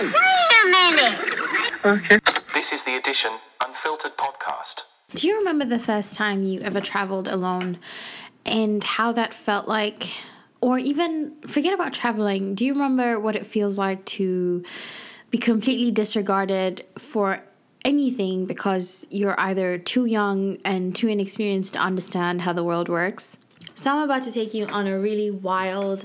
Wait 0.00 0.14
a 0.14 0.66
minute. 0.70 1.84
Okay. 1.84 2.18
This 2.54 2.72
is 2.72 2.84
the 2.84 2.96
Edition 2.96 3.32
Unfiltered 3.60 4.16
podcast. 4.16 4.80
Do 5.14 5.26
you 5.26 5.36
remember 5.36 5.66
the 5.66 5.78
first 5.78 6.14
time 6.14 6.42
you 6.42 6.62
ever 6.62 6.80
traveled 6.80 7.28
alone 7.28 7.78
and 8.46 8.82
how 8.82 9.12
that 9.12 9.34
felt 9.34 9.68
like? 9.68 10.10
Or 10.62 10.78
even 10.78 11.34
forget 11.46 11.74
about 11.74 11.92
traveling. 11.92 12.54
Do 12.54 12.64
you 12.64 12.72
remember 12.72 13.20
what 13.20 13.36
it 13.36 13.46
feels 13.46 13.76
like 13.76 14.02
to 14.16 14.64
be 15.30 15.36
completely 15.36 15.90
disregarded 15.90 16.86
for 16.96 17.42
anything 17.84 18.46
because 18.46 19.06
you're 19.10 19.38
either 19.38 19.76
too 19.76 20.06
young 20.06 20.56
and 20.64 20.96
too 20.96 21.08
inexperienced 21.08 21.74
to 21.74 21.78
understand 21.78 22.40
how 22.40 22.54
the 22.54 22.64
world 22.64 22.88
works? 22.88 23.36
So, 23.80 23.90
I'm 23.90 24.02
about 24.02 24.24
to 24.24 24.32
take 24.32 24.52
you 24.52 24.66
on 24.66 24.86
a 24.86 24.98
really 24.98 25.30
wild 25.30 26.04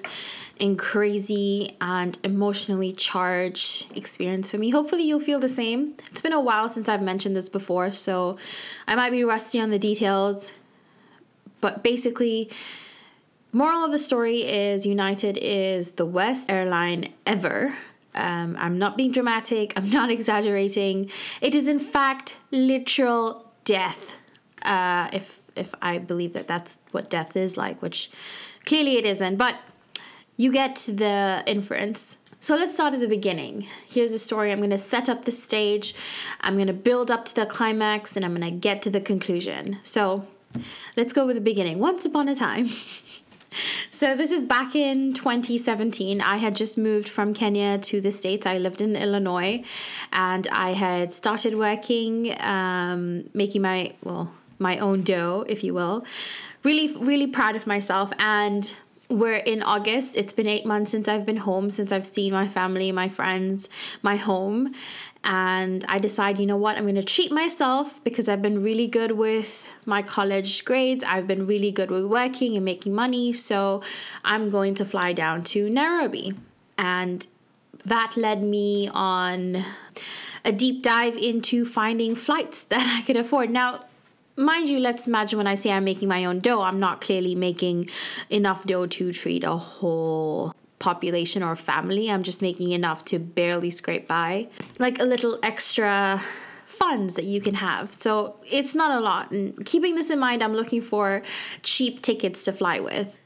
and 0.62 0.80
crazy 0.80 1.76
and 1.82 2.18
emotionally 2.24 2.94
charged 2.94 3.92
experience 3.98 4.50
for 4.50 4.58
me. 4.58 4.70
Hopefully, 4.70 5.04
you'll 5.04 5.20
feel 5.20 5.42
the 5.42 5.50
same. 5.50 5.94
It's 6.10 6.22
been 6.22 6.32
a 6.32 6.40
while 6.40 6.70
since 6.70 6.88
I've 6.88 7.02
mentioned 7.02 7.36
this 7.36 7.50
before, 7.50 7.92
so 7.92 8.38
I 8.88 8.96
might 8.96 9.10
be 9.10 9.26
rusty 9.26 9.60
on 9.60 9.72
the 9.72 9.78
details. 9.78 10.54
But 11.60 11.84
basically, 11.84 12.50
moral 13.52 13.84
of 13.84 13.92
the 13.92 14.00
story 14.00 14.44
is 14.44 14.86
United 14.86 15.38
is 15.38 15.92
the 15.94 16.06
worst 16.06 16.50
airline 16.50 17.12
ever. 17.26 17.76
Um, 18.14 18.56
I'm 18.58 18.80
not 18.80 18.96
being 18.96 19.12
dramatic, 19.12 19.74
I'm 19.76 19.90
not 19.90 20.10
exaggerating. 20.10 21.12
It 21.42 21.54
is, 21.54 21.68
in 21.68 21.80
fact, 21.80 22.38
literal 22.52 23.54
death. 23.66 24.16
Uh, 24.62 25.10
if 25.12 25.42
if 25.56 25.74
I 25.82 25.98
believe 25.98 26.34
that 26.34 26.48
that's 26.48 26.80
what 26.92 27.10
death 27.10 27.36
is 27.36 27.58
like, 27.58 27.82
which 27.82 28.10
clearly 28.66 28.98
it 28.98 29.06
isn't. 29.06 29.38
But 29.38 29.56
you 30.38 30.52
get 30.52 30.76
the 30.88 31.44
inference. 31.46 32.18
So 32.40 32.56
let's 32.56 32.74
start 32.74 32.94
at 32.94 33.00
the 33.00 33.08
beginning. 33.08 33.66
Here's 33.88 34.12
the 34.12 34.20
story. 34.20 34.52
I'm 34.52 34.60
going 34.60 34.70
to 34.70 34.78
set 34.78 35.10
up 35.10 35.26
the 35.26 35.32
stage. 35.32 35.96
I'm 36.42 36.56
going 36.56 36.68
to 36.68 36.74
build 36.74 37.10
up 37.10 37.26
to 37.26 37.36
the 37.36 37.46
climax 37.46 38.16
and 38.16 38.26
I'm 38.26 38.36
going 38.36 38.52
to 38.52 38.56
get 38.56 38.82
to 38.84 38.90
the 38.90 39.02
conclusion. 39.02 39.80
So 39.84 40.28
let's 40.96 41.14
go 41.14 41.26
with 41.26 41.36
the 41.36 41.42
beginning. 41.42 41.80
Once 41.80 42.06
upon 42.06 42.30
a 42.30 42.36
time. 42.36 42.68
so 43.90 44.16
this 44.16 44.32
is 44.32 44.44
back 44.44 44.76
in 44.76 45.14
2017. 45.14 46.22
I 46.22 46.38
had 46.38 46.56
just 46.56 46.78
moved 46.78 47.10
from 47.10 47.34
Kenya 47.34 47.78
to 47.80 48.02
the 48.02 48.12
States. 48.12 48.46
I 48.46 48.58
lived 48.58 48.82
in 48.82 48.96
Illinois 48.96 49.64
and 50.12 50.48
I 50.52 50.74
had 50.74 51.12
started 51.12 51.58
working, 51.58 52.40
um, 52.42 53.30
making 53.34 53.64
my, 53.64 53.94
well, 54.04 54.32
my 54.60 54.78
own 54.78 55.02
dough, 55.02 55.46
if 55.48 55.64
you 55.64 55.74
will. 55.74 56.06
Really, 56.64 56.96
really 56.98 57.28
proud 57.28 57.56
of 57.56 57.68
myself. 57.68 58.12
And 58.20 58.74
we're 59.10 59.36
in 59.36 59.62
August. 59.62 60.16
It's 60.16 60.34
been 60.34 60.48
eight 60.48 60.66
months 60.66 60.92
since 60.92 61.08
I've 61.08 61.26
been 61.26 61.38
home, 61.38 61.70
since 61.70 61.92
I've 61.92 62.08
seen 62.08 62.34
my 62.34 62.48
family, 62.48 62.92
my 62.92 63.10
friends, 63.10 63.70
my 64.02 64.16
home. 64.16 64.74
And 65.24 65.84
I 65.88 65.98
decide, 65.98 66.38
you 66.38 66.46
know 66.46 66.58
what, 66.58 66.78
I'm 66.78 66.84
going 66.84 66.96
to 66.96 67.04
treat 67.04 67.32
myself 67.32 68.04
because 68.04 68.30
I've 68.30 68.42
been 68.42 68.62
really 68.62 68.88
good 68.88 69.14
with 69.14 69.68
my 69.86 70.02
college 70.02 70.64
grades. 70.66 71.04
I've 71.04 71.28
been 71.28 71.48
really 71.48 71.72
good 71.72 71.90
with 71.90 72.06
working 72.06 72.56
and 72.56 72.64
making 72.64 72.94
money. 72.94 73.34
So 73.34 73.82
I'm 74.24 74.50
going 74.50 74.76
to 74.76 74.86
fly 74.86 75.14
down 75.14 75.44
to 75.46 75.68
Nairobi. 75.70 76.36
And 76.78 77.26
that 77.86 78.18
led 78.18 78.44
me 78.44 78.90
on 78.94 79.66
a 80.44 80.52
deep 80.52 80.84
dive 80.84 81.16
into 81.18 81.66
finding 81.66 82.16
flights 82.16 82.64
that 82.72 83.00
I 83.00 83.06
could 83.06 83.18
afford. 83.18 83.50
Now, 83.50 83.86
mind 84.38 84.70
you, 84.70 84.80
let's 84.80 85.08
imagine 85.08 85.38
when 85.38 85.48
I 85.48 85.56
say 85.56 85.72
I'm 85.72 85.84
making 85.84 86.10
my 86.10 86.26
own 86.26 86.40
dough, 86.40 86.62
I'm 86.62 86.80
not 86.80 87.02
clearly 87.02 87.36
making 87.36 87.90
enough 88.30 88.66
dough 88.66 88.88
to 88.88 89.12
treat 89.12 89.44
a 89.44 89.56
whole 89.56 90.54
population 90.80 91.42
or 91.42 91.56
family. 91.56 92.12
I'm 92.12 92.24
just 92.24 92.42
making 92.42 92.72
enough 92.72 93.06
to 93.06 93.20
barely 93.20 93.70
scrape 93.72 94.08
by. 94.08 94.48
Like 94.78 95.00
a 95.00 95.04
little 95.04 95.40
extra 95.42 96.22
funds 96.66 97.14
that 97.16 97.26
you 97.26 97.40
can 97.40 97.56
have. 97.56 97.94
So 97.94 98.36
it's 98.50 98.76
not 98.76 98.92
a 98.92 99.00
lot. 99.00 99.32
And 99.32 99.66
keeping 99.66 99.96
this 99.96 100.10
in 100.10 100.20
mind, 100.20 100.44
I'm 100.44 100.54
looking 100.54 100.82
for 100.82 101.24
cheap 101.62 102.02
tickets 102.02 102.44
to 102.44 102.54
fly 102.54 102.80
with. 102.80 103.18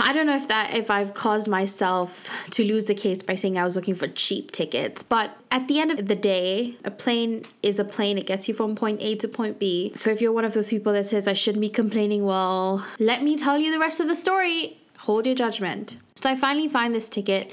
I 0.00 0.12
don't 0.12 0.26
know 0.26 0.36
if 0.36 0.48
that 0.48 0.74
if 0.74 0.90
I've 0.90 1.12
caused 1.14 1.48
myself 1.48 2.30
to 2.50 2.64
lose 2.64 2.86
the 2.86 2.94
case 2.94 3.22
by 3.22 3.34
saying 3.34 3.58
I 3.58 3.64
was 3.64 3.76
looking 3.76 3.94
for 3.94 4.08
cheap 4.08 4.52
tickets, 4.52 5.02
but 5.02 5.36
at 5.50 5.68
the 5.68 5.80
end 5.80 5.90
of 5.90 6.06
the 6.06 6.14
day, 6.14 6.76
a 6.84 6.90
plane 6.90 7.44
is 7.62 7.78
a 7.78 7.84
plane. 7.84 8.16
It 8.16 8.26
gets 8.26 8.48
you 8.48 8.54
from 8.54 8.74
point 8.74 9.00
A 9.02 9.16
to 9.16 9.28
point 9.28 9.58
B. 9.58 9.92
So 9.94 10.10
if 10.10 10.20
you're 10.20 10.32
one 10.32 10.44
of 10.44 10.54
those 10.54 10.70
people 10.70 10.92
that 10.94 11.06
says 11.06 11.28
I 11.28 11.32
shouldn't 11.32 11.60
be 11.60 11.68
complaining, 11.68 12.24
well, 12.24 12.86
let 12.98 13.22
me 13.22 13.36
tell 13.36 13.58
you 13.58 13.70
the 13.70 13.78
rest 13.78 14.00
of 14.00 14.08
the 14.08 14.14
story. 14.14 14.78
Hold 15.00 15.26
your 15.26 15.34
judgment. 15.34 15.98
So 16.14 16.30
I 16.30 16.36
finally 16.36 16.68
find 16.68 16.94
this 16.94 17.08
ticket 17.08 17.52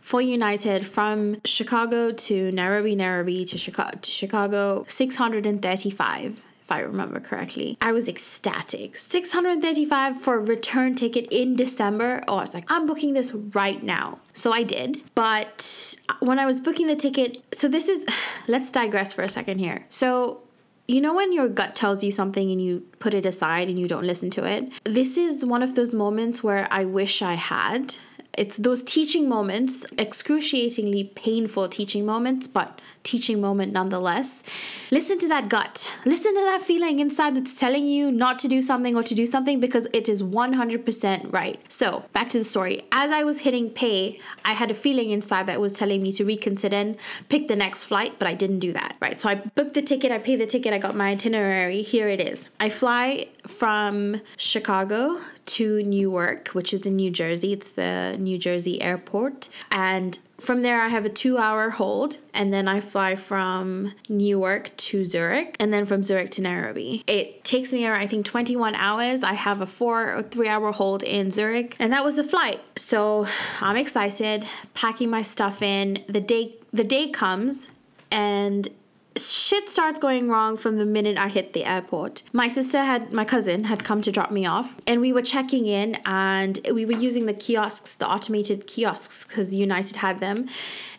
for 0.00 0.22
United 0.22 0.86
from 0.86 1.40
Chicago 1.44 2.12
to 2.12 2.52
Nairobi, 2.52 2.94
Nairobi 2.94 3.44
to 3.44 3.58
Chicago, 3.58 3.98
to 4.00 4.10
Chicago 4.10 4.84
635 4.86 6.44
if 6.66 6.72
I 6.72 6.80
remember 6.80 7.20
correctly. 7.20 7.78
I 7.80 7.92
was 7.92 8.08
ecstatic. 8.08 8.98
635 8.98 10.20
for 10.20 10.34
a 10.34 10.40
return 10.40 10.96
ticket 10.96 11.28
in 11.30 11.54
December. 11.54 12.24
Oh, 12.26 12.38
I 12.38 12.40
was 12.40 12.54
like, 12.54 12.64
I'm 12.66 12.88
booking 12.88 13.14
this 13.14 13.32
right 13.32 13.80
now. 13.80 14.18
So 14.32 14.50
I 14.50 14.64
did. 14.64 15.00
But 15.14 15.96
when 16.18 16.40
I 16.40 16.46
was 16.46 16.60
booking 16.60 16.88
the 16.88 16.96
ticket, 16.96 17.40
so 17.54 17.68
this 17.68 17.88
is, 17.88 18.04
let's 18.48 18.72
digress 18.72 19.12
for 19.12 19.22
a 19.22 19.28
second 19.28 19.60
here. 19.60 19.86
So 19.90 20.42
you 20.88 21.00
know 21.00 21.14
when 21.14 21.32
your 21.32 21.48
gut 21.48 21.76
tells 21.76 22.02
you 22.02 22.10
something 22.10 22.50
and 22.50 22.60
you 22.60 22.80
put 22.98 23.14
it 23.14 23.26
aside 23.26 23.68
and 23.68 23.78
you 23.78 23.86
don't 23.86 24.04
listen 24.04 24.30
to 24.30 24.44
it? 24.44 24.72
This 24.82 25.16
is 25.16 25.46
one 25.46 25.62
of 25.62 25.76
those 25.76 25.94
moments 25.94 26.42
where 26.42 26.66
I 26.72 26.84
wish 26.84 27.22
I 27.22 27.34
had. 27.34 27.94
It's 28.36 28.56
those 28.56 28.82
teaching 28.82 29.28
moments, 29.28 29.86
excruciatingly 29.98 31.04
painful 31.14 31.68
teaching 31.68 32.04
moments, 32.04 32.46
but 32.46 32.80
teaching 33.02 33.40
moment 33.40 33.72
nonetheless. 33.72 34.42
Listen 34.90 35.18
to 35.18 35.28
that 35.28 35.48
gut. 35.48 35.92
Listen 36.04 36.34
to 36.34 36.40
that 36.40 36.60
feeling 36.60 36.98
inside 36.98 37.36
that's 37.36 37.58
telling 37.58 37.86
you 37.86 38.10
not 38.10 38.38
to 38.40 38.48
do 38.48 38.60
something 38.60 38.96
or 38.96 39.02
to 39.04 39.14
do 39.14 39.26
something 39.26 39.60
because 39.60 39.86
it 39.92 40.08
is 40.08 40.22
100% 40.22 41.32
right. 41.32 41.60
So, 41.68 42.04
back 42.12 42.28
to 42.30 42.38
the 42.38 42.44
story. 42.44 42.84
As 42.92 43.12
I 43.12 43.22
was 43.22 43.38
hitting 43.38 43.70
pay, 43.70 44.20
I 44.44 44.52
had 44.54 44.70
a 44.70 44.74
feeling 44.74 45.10
inside 45.10 45.46
that 45.46 45.60
was 45.60 45.72
telling 45.72 46.02
me 46.02 46.10
to 46.12 46.24
reconsider 46.24 46.76
and 46.76 46.96
pick 47.28 47.46
the 47.46 47.56
next 47.56 47.84
flight, 47.84 48.14
but 48.18 48.26
I 48.26 48.34
didn't 48.34 48.58
do 48.58 48.72
that. 48.72 48.96
Right. 49.00 49.20
So, 49.20 49.28
I 49.28 49.36
booked 49.36 49.74
the 49.74 49.82
ticket, 49.82 50.10
I 50.10 50.18
paid 50.18 50.40
the 50.40 50.46
ticket, 50.46 50.74
I 50.74 50.78
got 50.78 50.96
my 50.96 51.10
itinerary. 51.10 51.82
Here 51.82 52.08
it 52.08 52.20
is. 52.20 52.50
I 52.58 52.70
fly 52.70 53.28
from 53.46 54.20
Chicago 54.36 55.18
to 55.46 55.82
Newark, 55.84 56.48
which 56.48 56.74
is 56.74 56.86
in 56.86 56.96
New 56.96 57.10
Jersey. 57.10 57.52
It's 57.52 57.70
the 57.70 58.16
New 58.26 58.38
Jersey 58.38 58.82
airport. 58.82 59.48
And 59.70 60.18
from 60.38 60.62
there, 60.62 60.82
I 60.82 60.88
have 60.88 61.06
a 61.06 61.08
two 61.08 61.38
hour 61.38 61.70
hold, 61.70 62.18
and 62.34 62.52
then 62.52 62.68
I 62.68 62.80
fly 62.80 63.16
from 63.16 63.94
Newark 64.08 64.76
to 64.76 65.04
Zurich, 65.04 65.56
and 65.58 65.72
then 65.72 65.86
from 65.86 66.02
Zurich 66.02 66.30
to 66.32 66.42
Nairobi. 66.42 67.02
It 67.06 67.42
takes 67.44 67.72
me, 67.72 67.86
I 67.88 68.06
think, 68.06 68.26
21 68.26 68.74
hours. 68.74 69.22
I 69.22 69.32
have 69.32 69.62
a 69.62 69.66
four 69.66 70.14
or 70.14 70.22
three 70.22 70.48
hour 70.48 70.72
hold 70.72 71.02
in 71.02 71.30
Zurich, 71.30 71.76
and 71.78 71.92
that 71.92 72.04
was 72.04 72.16
the 72.16 72.24
flight. 72.24 72.60
So 72.76 73.26
I'm 73.60 73.76
excited, 73.76 74.46
packing 74.74 75.08
my 75.08 75.22
stuff 75.22 75.62
in. 75.62 76.04
The 76.08 76.20
day, 76.20 76.56
the 76.72 76.84
day 76.84 77.08
comes, 77.08 77.68
and 78.10 78.68
shit 79.16 79.68
starts 79.68 79.98
going 79.98 80.28
wrong 80.28 80.56
from 80.56 80.76
the 80.76 80.86
minute 80.86 81.18
I 81.18 81.28
hit 81.28 81.52
the 81.52 81.64
airport. 81.64 82.22
My 82.32 82.48
sister 82.48 82.78
had, 82.78 83.12
my 83.12 83.24
cousin 83.24 83.64
had 83.64 83.84
come 83.84 84.02
to 84.02 84.12
drop 84.12 84.30
me 84.30 84.46
off, 84.46 84.78
and 84.86 85.00
we 85.00 85.12
were 85.12 85.22
checking 85.22 85.66
in, 85.66 85.98
and 86.04 86.58
we 86.72 86.84
were 86.84 86.92
using 86.92 87.26
the 87.26 87.34
kiosks, 87.34 87.96
the 87.96 88.08
automated 88.08 88.66
kiosks, 88.66 89.24
because 89.24 89.54
United 89.54 89.96
had 89.96 90.20
them, 90.20 90.48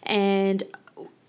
and 0.04 0.64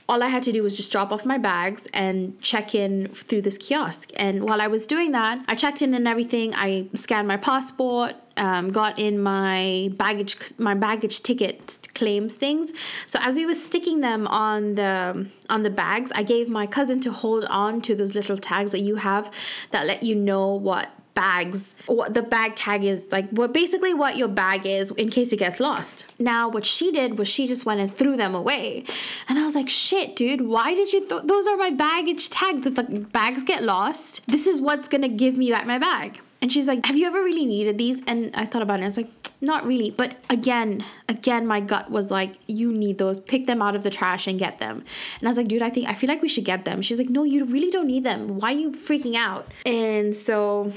all 0.08 0.22
I 0.22 0.28
had 0.28 0.42
to 0.44 0.52
do 0.52 0.62
was 0.62 0.74
just 0.74 0.90
drop 0.90 1.12
off 1.12 1.26
my 1.26 1.36
bags 1.36 1.86
and 1.92 2.40
check 2.40 2.74
in 2.74 3.08
through 3.08 3.42
this 3.42 3.58
kiosk. 3.58 4.10
And 4.16 4.42
while 4.42 4.62
I 4.62 4.66
was 4.66 4.86
doing 4.86 5.12
that, 5.12 5.44
I 5.48 5.54
checked 5.54 5.82
in 5.82 5.92
and 5.92 6.08
everything. 6.08 6.54
I 6.54 6.88
scanned 6.94 7.28
my 7.28 7.36
passport, 7.36 8.14
um, 8.38 8.70
got 8.70 8.98
in 8.98 9.20
my 9.20 9.90
baggage, 9.96 10.36
my 10.56 10.72
baggage 10.72 11.22
ticket 11.22 11.87
claims 11.98 12.34
things. 12.36 12.72
So 13.06 13.18
as 13.22 13.36
we 13.36 13.44
were 13.46 13.54
sticking 13.68 14.00
them 14.00 14.26
on 14.26 14.74
the 14.76 15.26
on 15.50 15.62
the 15.62 15.70
bags, 15.70 16.12
I 16.14 16.22
gave 16.22 16.48
my 16.48 16.66
cousin 16.66 17.00
to 17.00 17.10
hold 17.10 17.44
on 17.46 17.80
to 17.82 17.94
those 17.94 18.14
little 18.14 18.36
tags 18.36 18.70
that 18.72 18.80
you 18.80 18.96
have 18.96 19.30
that 19.72 19.86
let 19.86 20.02
you 20.02 20.14
know 20.14 20.54
what 20.54 20.90
bags 21.14 21.74
what 21.86 22.14
the 22.14 22.22
bag 22.22 22.54
tag 22.54 22.84
is 22.84 23.10
like 23.10 23.28
what 23.30 23.52
basically 23.52 23.92
what 23.92 24.16
your 24.16 24.28
bag 24.28 24.64
is 24.64 24.92
in 24.92 25.10
case 25.10 25.32
it 25.32 25.38
gets 25.38 25.58
lost. 25.58 26.06
Now 26.20 26.48
what 26.48 26.64
she 26.64 26.92
did 26.92 27.18
was 27.18 27.26
she 27.26 27.48
just 27.48 27.66
went 27.66 27.80
and 27.80 27.92
threw 27.92 28.16
them 28.16 28.36
away. 28.36 28.84
And 29.28 29.36
i 29.36 29.44
was 29.44 29.56
like 29.56 29.68
shit 29.68 30.14
dude 30.14 30.42
why 30.42 30.74
did 30.74 30.92
you 30.92 31.00
th- 31.08 31.22
those 31.24 31.48
are 31.48 31.56
my 31.56 31.70
baggage 31.70 32.30
tags. 32.30 32.68
If 32.68 32.76
the 32.76 32.84
bags 32.84 33.42
get 33.42 33.64
lost 33.64 34.24
this 34.28 34.46
is 34.46 34.60
what's 34.60 34.88
gonna 34.88 35.08
give 35.08 35.36
me 35.36 35.50
back 35.50 35.66
my 35.66 35.78
bag 35.78 36.20
and 36.40 36.52
she's 36.52 36.68
like 36.68 36.84
have 36.86 36.96
you 36.96 37.06
ever 37.06 37.22
really 37.22 37.46
needed 37.46 37.78
these? 37.78 38.02
And 38.06 38.30
i 38.34 38.44
thought 38.44 38.62
about 38.62 38.74
it 38.74 38.76
and 38.76 38.84
i 38.84 38.88
was 38.88 38.96
like 38.96 39.10
not 39.40 39.64
really. 39.64 39.90
But 39.90 40.16
again 40.28 40.84
again 41.08 41.46
my 41.46 41.60
gut 41.60 41.90
was 41.90 42.10
like 42.10 42.34
you 42.46 42.72
need 42.72 42.98
those. 42.98 43.20
Pick 43.20 43.46
them 43.46 43.62
out 43.62 43.76
of 43.76 43.82
the 43.82 43.90
trash 43.90 44.26
and 44.26 44.38
get 44.38 44.58
them. 44.58 44.84
And 45.18 45.28
i 45.28 45.30
was 45.30 45.36
like 45.36 45.48
dude 45.48 45.62
i 45.62 45.70
think 45.70 45.88
i 45.88 45.94
feel 45.94 46.08
like 46.08 46.22
we 46.22 46.28
should 46.28 46.44
get 46.44 46.64
them. 46.64 46.82
She's 46.82 46.98
like 46.98 47.08
no 47.08 47.22
you 47.24 47.44
really 47.44 47.70
don't 47.70 47.86
need 47.86 48.04
them. 48.04 48.38
Why 48.38 48.52
are 48.52 48.58
you 48.58 48.72
freaking 48.72 49.14
out? 49.14 49.46
And 49.64 50.14
so 50.14 50.72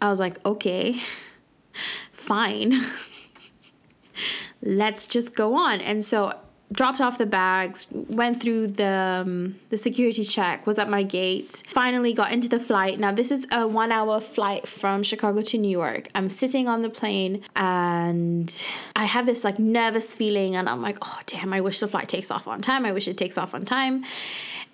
I 0.00 0.08
was 0.08 0.20
like, 0.20 0.44
okay, 0.44 1.00
fine. 2.12 2.74
Let's 4.62 5.06
just 5.06 5.34
go 5.34 5.54
on. 5.54 5.80
And 5.80 6.04
so 6.04 6.32
dropped 6.72 7.00
off 7.00 7.18
the 7.18 7.26
bags, 7.26 7.86
went 7.92 8.42
through 8.42 8.68
the 8.68 9.22
um, 9.24 9.56
the 9.70 9.76
security 9.76 10.24
check, 10.24 10.66
was 10.66 10.78
at 10.78 10.88
my 10.88 11.02
gate, 11.02 11.62
finally 11.68 12.12
got 12.12 12.32
into 12.32 12.48
the 12.48 12.58
flight. 12.58 12.98
Now 12.98 13.12
this 13.12 13.30
is 13.30 13.44
a 13.44 13.58
1-hour 13.58 14.20
flight 14.20 14.66
from 14.66 15.02
Chicago 15.02 15.42
to 15.42 15.58
New 15.58 15.70
York. 15.70 16.08
I'm 16.14 16.30
sitting 16.30 16.68
on 16.68 16.82
the 16.82 16.90
plane 16.90 17.42
and 17.54 18.62
I 18.94 19.04
have 19.04 19.26
this 19.26 19.44
like 19.44 19.58
nervous 19.58 20.14
feeling 20.14 20.56
and 20.56 20.68
I'm 20.68 20.82
like, 20.82 20.98
"Oh 21.02 21.18
damn, 21.26 21.52
I 21.52 21.60
wish 21.60 21.80
the 21.80 21.88
flight 21.88 22.08
takes 22.08 22.30
off 22.30 22.48
on 22.48 22.60
time. 22.60 22.84
I 22.84 22.92
wish 22.92 23.08
it 23.08 23.16
takes 23.16 23.38
off 23.38 23.54
on 23.54 23.64
time." 23.64 24.04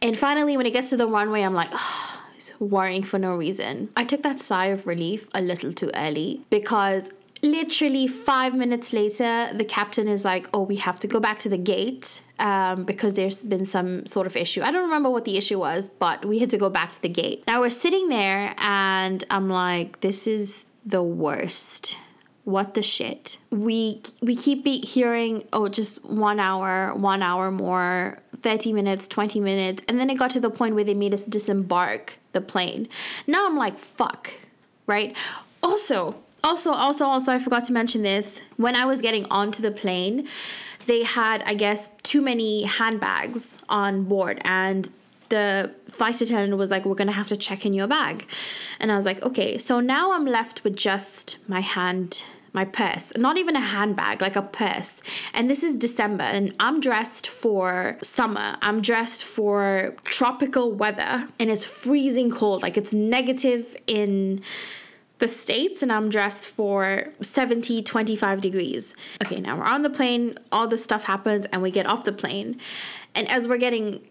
And 0.00 0.18
finally 0.18 0.56
when 0.56 0.66
it 0.66 0.72
gets 0.72 0.90
to 0.90 0.96
the 0.96 1.06
runway, 1.06 1.42
I'm 1.42 1.54
like, 1.54 1.70
"Oh, 1.72 2.22
worrying 2.58 3.02
for 3.02 3.18
no 3.18 3.36
reason. 3.36 3.90
I 3.96 4.04
took 4.04 4.22
that 4.22 4.40
sigh 4.40 4.66
of 4.66 4.86
relief 4.86 5.28
a 5.34 5.40
little 5.40 5.72
too 5.72 5.90
early 5.94 6.40
because 6.50 7.12
literally 7.42 8.06
five 8.06 8.54
minutes 8.54 8.92
later, 8.92 9.50
the 9.52 9.64
captain 9.64 10.08
is 10.08 10.24
like, 10.24 10.48
"Oh, 10.54 10.62
we 10.62 10.76
have 10.76 10.98
to 11.00 11.08
go 11.08 11.20
back 11.20 11.38
to 11.40 11.48
the 11.48 11.58
gate 11.58 12.22
um, 12.38 12.84
because 12.84 13.14
there's 13.14 13.42
been 13.42 13.64
some 13.64 14.06
sort 14.06 14.26
of 14.26 14.36
issue." 14.36 14.62
I 14.62 14.70
don't 14.70 14.84
remember 14.84 15.10
what 15.10 15.24
the 15.24 15.36
issue 15.36 15.58
was, 15.58 15.88
but 15.88 16.24
we 16.24 16.38
had 16.38 16.50
to 16.50 16.58
go 16.58 16.70
back 16.70 16.92
to 16.92 17.02
the 17.02 17.08
gate. 17.08 17.44
Now 17.46 17.60
we're 17.60 17.70
sitting 17.70 18.08
there, 18.08 18.54
and 18.58 19.24
I'm 19.30 19.48
like, 19.48 20.00
"This 20.00 20.26
is 20.26 20.64
the 20.86 21.02
worst." 21.02 21.96
What 22.44 22.74
the 22.74 22.82
shit? 22.82 23.38
We 23.50 24.02
we 24.20 24.34
keep 24.34 24.66
hearing, 24.66 25.46
oh, 25.52 25.68
just 25.68 26.04
one 26.04 26.40
hour, 26.40 26.92
one 26.92 27.22
hour 27.22 27.52
more, 27.52 28.18
30 28.42 28.72
minutes, 28.72 29.06
20 29.06 29.38
minutes. 29.38 29.84
And 29.88 30.00
then 30.00 30.10
it 30.10 30.16
got 30.16 30.32
to 30.32 30.40
the 30.40 30.50
point 30.50 30.74
where 30.74 30.82
they 30.82 30.94
made 30.94 31.14
us 31.14 31.22
disembark 31.22 32.18
the 32.32 32.40
plane. 32.40 32.88
Now 33.28 33.46
I'm 33.46 33.56
like, 33.56 33.78
fuck, 33.78 34.32
right? 34.88 35.16
Also, 35.62 36.16
also, 36.44 36.72
also, 36.72 37.04
also, 37.04 37.32
I 37.32 37.38
forgot 37.38 37.64
to 37.66 37.72
mention 37.72 38.02
this. 38.02 38.40
When 38.56 38.76
I 38.76 38.84
was 38.84 39.00
getting 39.00 39.26
onto 39.26 39.62
the 39.62 39.70
plane, 39.70 40.28
they 40.86 41.04
had, 41.04 41.42
I 41.44 41.54
guess, 41.54 41.90
too 42.02 42.20
many 42.20 42.64
handbags 42.64 43.54
on 43.68 44.04
board, 44.04 44.40
and 44.44 44.88
the 45.28 45.72
flight 45.88 46.20
attendant 46.20 46.58
was 46.58 46.70
like, 46.70 46.84
We're 46.84 46.94
gonna 46.94 47.12
have 47.12 47.28
to 47.28 47.36
check 47.36 47.64
in 47.64 47.72
your 47.72 47.86
bag. 47.86 48.26
And 48.80 48.92
I 48.92 48.96
was 48.96 49.06
like, 49.06 49.22
Okay, 49.22 49.56
so 49.58 49.80
now 49.80 50.12
I'm 50.12 50.26
left 50.26 50.62
with 50.64 50.76
just 50.76 51.38
my 51.48 51.60
hand. 51.60 52.22
My 52.54 52.66
purse, 52.66 53.14
not 53.16 53.38
even 53.38 53.56
a 53.56 53.60
handbag, 53.60 54.20
like 54.20 54.36
a 54.36 54.42
purse. 54.42 55.00
And 55.32 55.48
this 55.48 55.62
is 55.62 55.74
December, 55.74 56.24
and 56.24 56.54
I'm 56.60 56.80
dressed 56.80 57.26
for 57.26 57.96
summer. 58.02 58.58
I'm 58.60 58.82
dressed 58.82 59.24
for 59.24 59.94
tropical 60.04 60.70
weather, 60.70 61.26
and 61.40 61.50
it's 61.50 61.64
freezing 61.64 62.30
cold. 62.30 62.60
Like 62.60 62.76
it's 62.76 62.92
negative 62.92 63.74
in 63.86 64.42
the 65.22 65.28
States 65.28 65.84
and 65.84 65.92
I'm 65.92 66.08
dressed 66.08 66.48
for 66.48 67.06
70, 67.20 67.80
25 67.84 68.40
degrees. 68.40 68.92
Okay, 69.24 69.36
now 69.36 69.56
we're 69.56 69.62
on 69.62 69.82
the 69.82 69.88
plane, 69.88 70.36
all 70.50 70.66
the 70.66 70.76
stuff 70.76 71.04
happens, 71.04 71.46
and 71.46 71.62
we 71.62 71.70
get 71.70 71.86
off 71.86 72.02
the 72.02 72.12
plane. 72.12 72.58
And 73.14 73.28
as 73.28 73.46
we're 73.46 73.58
getting 73.58 74.04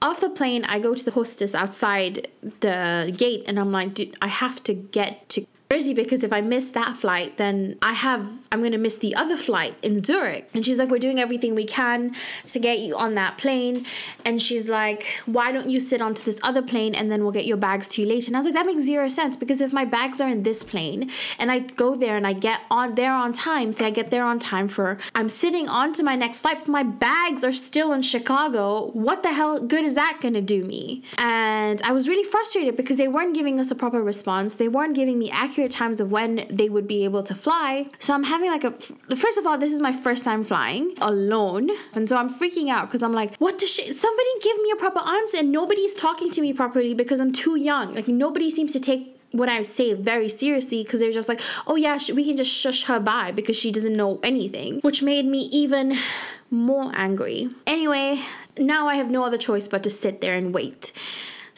off 0.00 0.22
the 0.22 0.30
plane, 0.30 0.64
I 0.64 0.78
go 0.78 0.94
to 0.94 1.04
the 1.04 1.10
hostess 1.10 1.54
outside 1.54 2.28
the 2.60 3.12
gate 3.14 3.44
and 3.46 3.60
I'm 3.60 3.70
like, 3.70 3.98
I 4.22 4.28
have 4.28 4.64
to 4.64 4.72
get 4.72 5.28
to 5.28 5.46
Because 5.68 6.22
if 6.22 6.32
I 6.32 6.40
miss 6.40 6.70
that 6.72 6.96
flight, 6.96 7.36
then 7.36 7.76
I 7.82 7.92
have 7.92 8.30
I'm 8.52 8.62
gonna 8.62 8.78
miss 8.78 8.98
the 8.98 9.14
other 9.14 9.36
flight 9.36 9.74
in 9.82 10.02
Zurich. 10.02 10.48
And 10.54 10.64
she's 10.64 10.78
like, 10.78 10.88
We're 10.88 10.98
doing 10.98 11.20
everything 11.20 11.54
we 11.54 11.64
can 11.64 12.14
to 12.44 12.58
get 12.58 12.78
you 12.78 12.96
on 12.96 13.14
that 13.16 13.38
plane. 13.38 13.84
And 14.24 14.40
she's 14.40 14.68
like, 14.68 15.20
Why 15.26 15.52
don't 15.52 15.68
you 15.68 15.80
sit 15.80 16.00
onto 16.00 16.22
this 16.22 16.40
other 16.42 16.62
plane 16.62 16.94
and 16.94 17.10
then 17.10 17.22
we'll 17.22 17.32
get 17.32 17.46
your 17.46 17.56
bags 17.56 17.88
to 17.88 18.02
you 18.02 18.08
later? 18.08 18.28
And 18.28 18.36
I 18.36 18.38
was 18.38 18.46
like, 18.46 18.54
That 18.54 18.66
makes 18.66 18.82
zero 18.82 19.08
sense 19.08 19.36
because 19.36 19.60
if 19.60 19.72
my 19.72 19.84
bags 19.84 20.20
are 20.20 20.28
in 20.28 20.42
this 20.44 20.62
plane 20.62 21.10
and 21.38 21.50
I 21.50 21.58
go 21.58 21.96
there 21.96 22.16
and 22.16 22.26
I 22.26 22.32
get 22.32 22.60
on 22.70 22.94
there 22.94 23.12
on 23.12 23.32
time, 23.32 23.72
say 23.72 23.86
I 23.86 23.90
get 23.90 24.10
there 24.10 24.24
on 24.24 24.38
time 24.38 24.68
for 24.68 24.98
I'm 25.14 25.28
sitting 25.28 25.68
onto 25.68 26.02
my 26.02 26.16
next 26.16 26.40
flight, 26.40 26.60
but 26.60 26.68
my 26.68 26.84
bags 26.84 27.44
are 27.44 27.52
still 27.52 27.92
in 27.92 28.02
Chicago. 28.02 28.90
What 28.92 29.22
the 29.22 29.32
hell 29.32 29.60
good 29.60 29.84
is 29.84 29.96
that 29.96 30.18
gonna 30.20 30.42
do 30.42 30.62
me? 30.62 31.02
And 31.18 31.82
I 31.82 31.92
was 31.92 32.08
really 32.08 32.24
frustrated 32.24 32.76
because 32.76 32.96
they 32.96 33.08
weren't 33.08 33.34
giving 33.34 33.58
us 33.58 33.70
a 33.70 33.74
proper 33.74 34.02
response. 34.02 34.54
They 34.54 34.68
weren't 34.68 34.94
giving 34.94 35.18
me 35.18 35.30
accurate 35.30 35.55
accurate 35.56 35.70
times 35.70 36.02
of 36.02 36.10
when 36.12 36.46
they 36.50 36.68
would 36.68 36.86
be 36.86 37.04
able 37.04 37.22
to 37.22 37.34
fly. 37.34 37.86
So 37.98 38.12
I'm 38.12 38.24
having 38.24 38.50
like 38.50 38.64
a 38.64 38.72
first 39.16 39.38
of 39.38 39.46
all, 39.46 39.56
this 39.56 39.72
is 39.72 39.80
my 39.80 39.92
first 39.92 40.22
time 40.22 40.44
flying 40.44 40.92
alone. 41.00 41.70
And 41.94 42.06
so 42.06 42.16
I'm 42.18 42.28
freaking 42.28 42.68
out 42.68 42.88
because 42.88 43.02
I'm 43.02 43.14
like, 43.14 43.34
what 43.36 43.58
the 43.58 43.66
shit? 43.66 43.96
Somebody 43.96 44.28
give 44.42 44.58
me 44.58 44.70
a 44.72 44.76
proper 44.76 45.00
answer. 45.00 45.38
And 45.38 45.50
nobody's 45.50 45.94
talking 45.94 46.30
to 46.32 46.42
me 46.42 46.52
properly 46.52 46.92
because 46.92 47.20
I'm 47.20 47.32
too 47.32 47.56
young. 47.56 47.94
Like 47.94 48.06
nobody 48.06 48.50
seems 48.50 48.74
to 48.74 48.80
take 48.80 49.18
what 49.32 49.48
I 49.48 49.62
say 49.62 49.94
very 49.94 50.28
seriously 50.28 50.82
because 50.82 51.00
they're 51.00 51.10
just 51.10 51.28
like, 51.28 51.40
oh 51.66 51.76
yeah, 51.76 51.98
we 52.12 52.22
can 52.22 52.36
just 52.36 52.52
shush 52.52 52.84
her 52.84 53.00
by 53.00 53.32
because 53.32 53.56
she 53.56 53.72
doesn't 53.72 53.96
know 53.96 54.20
anything, 54.22 54.80
which 54.82 55.02
made 55.02 55.24
me 55.24 55.48
even 55.52 55.96
more 56.50 56.92
angry. 56.94 57.48
Anyway, 57.66 58.20
now 58.58 58.88
I 58.88 58.96
have 58.96 59.10
no 59.10 59.24
other 59.24 59.38
choice 59.38 59.68
but 59.68 59.82
to 59.84 59.90
sit 59.90 60.20
there 60.20 60.34
and 60.34 60.52
wait. 60.52 60.92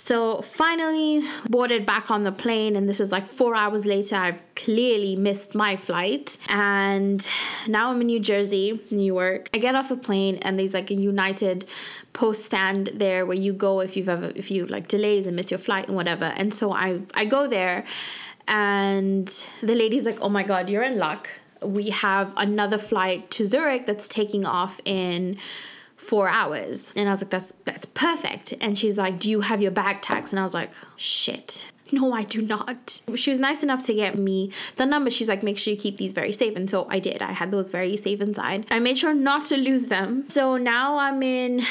So 0.08 0.40
finally 0.40 1.22
boarded 1.50 1.84
back 1.84 2.10
on 2.10 2.24
the 2.24 2.32
plane, 2.32 2.76
and 2.76 2.88
this 2.88 2.98
is 2.98 3.12
like 3.12 3.26
four 3.26 3.54
hours 3.54 3.84
later. 3.84 4.16
I've 4.16 4.40
clearly 4.54 5.16
missed 5.16 5.54
my 5.54 5.76
flight, 5.76 6.38
and 6.48 7.28
now 7.66 7.90
I'm 7.90 8.00
in 8.00 8.06
New 8.06 8.18
Jersey, 8.18 8.80
New 8.90 9.04
York. 9.04 9.50
I 9.52 9.58
get 9.58 9.74
off 9.74 9.90
the 9.90 9.98
plane, 9.98 10.36
and 10.40 10.58
there's 10.58 10.72
like 10.72 10.90
a 10.90 10.94
United 10.94 11.68
post 12.14 12.46
stand 12.46 12.88
there 12.94 13.26
where 13.26 13.36
you 13.36 13.52
go 13.52 13.80
if 13.80 13.98
you've 13.98 14.08
ever 14.08 14.32
if 14.34 14.50
you 14.50 14.64
like 14.64 14.88
delays 14.88 15.26
and 15.26 15.36
miss 15.36 15.50
your 15.50 15.58
flight 15.58 15.88
and 15.88 15.94
whatever. 15.94 16.32
And 16.38 16.54
so 16.54 16.72
I 16.72 17.02
I 17.12 17.26
go 17.26 17.46
there, 17.46 17.84
and 18.46 19.28
the 19.60 19.74
lady's 19.74 20.06
like, 20.06 20.22
"Oh 20.22 20.30
my 20.30 20.42
God, 20.42 20.70
you're 20.70 20.84
in 20.84 20.96
luck." 20.98 21.28
We 21.62 21.90
have 21.90 22.32
another 22.38 22.78
flight 22.78 23.30
to 23.32 23.44
Zurich 23.44 23.84
that's 23.84 24.08
taking 24.08 24.46
off 24.46 24.80
in 24.86 25.36
four 25.98 26.28
hours. 26.28 26.92
And 26.96 27.08
I 27.08 27.12
was 27.12 27.22
like, 27.22 27.30
that's 27.30 27.52
that's 27.64 27.84
perfect. 27.84 28.54
And 28.60 28.78
she's 28.78 28.96
like, 28.96 29.18
Do 29.18 29.28
you 29.30 29.42
have 29.42 29.60
your 29.60 29.70
bag 29.70 30.00
tags? 30.00 30.32
And 30.32 30.40
I 30.40 30.42
was 30.42 30.54
like, 30.54 30.70
shit. 30.96 31.66
No, 31.90 32.12
I 32.12 32.22
do 32.22 32.42
not. 32.42 33.00
She 33.14 33.30
was 33.30 33.40
nice 33.40 33.62
enough 33.62 33.82
to 33.86 33.94
get 33.94 34.18
me 34.18 34.52
the 34.76 34.84
number. 34.84 35.10
She's 35.10 35.26
like, 35.26 35.42
make 35.42 35.56
sure 35.56 35.72
you 35.72 35.80
keep 35.80 35.96
these 35.96 36.12
very 36.12 36.32
safe. 36.32 36.54
And 36.54 36.68
so 36.68 36.86
I 36.90 36.98
did. 36.98 37.22
I 37.22 37.32
had 37.32 37.50
those 37.50 37.70
very 37.70 37.96
safe 37.96 38.20
inside. 38.20 38.66
I 38.70 38.78
made 38.78 38.98
sure 38.98 39.14
not 39.14 39.46
to 39.46 39.56
lose 39.56 39.88
them. 39.88 40.28
So 40.28 40.58
now 40.58 40.98
I'm 40.98 41.22
in 41.22 41.62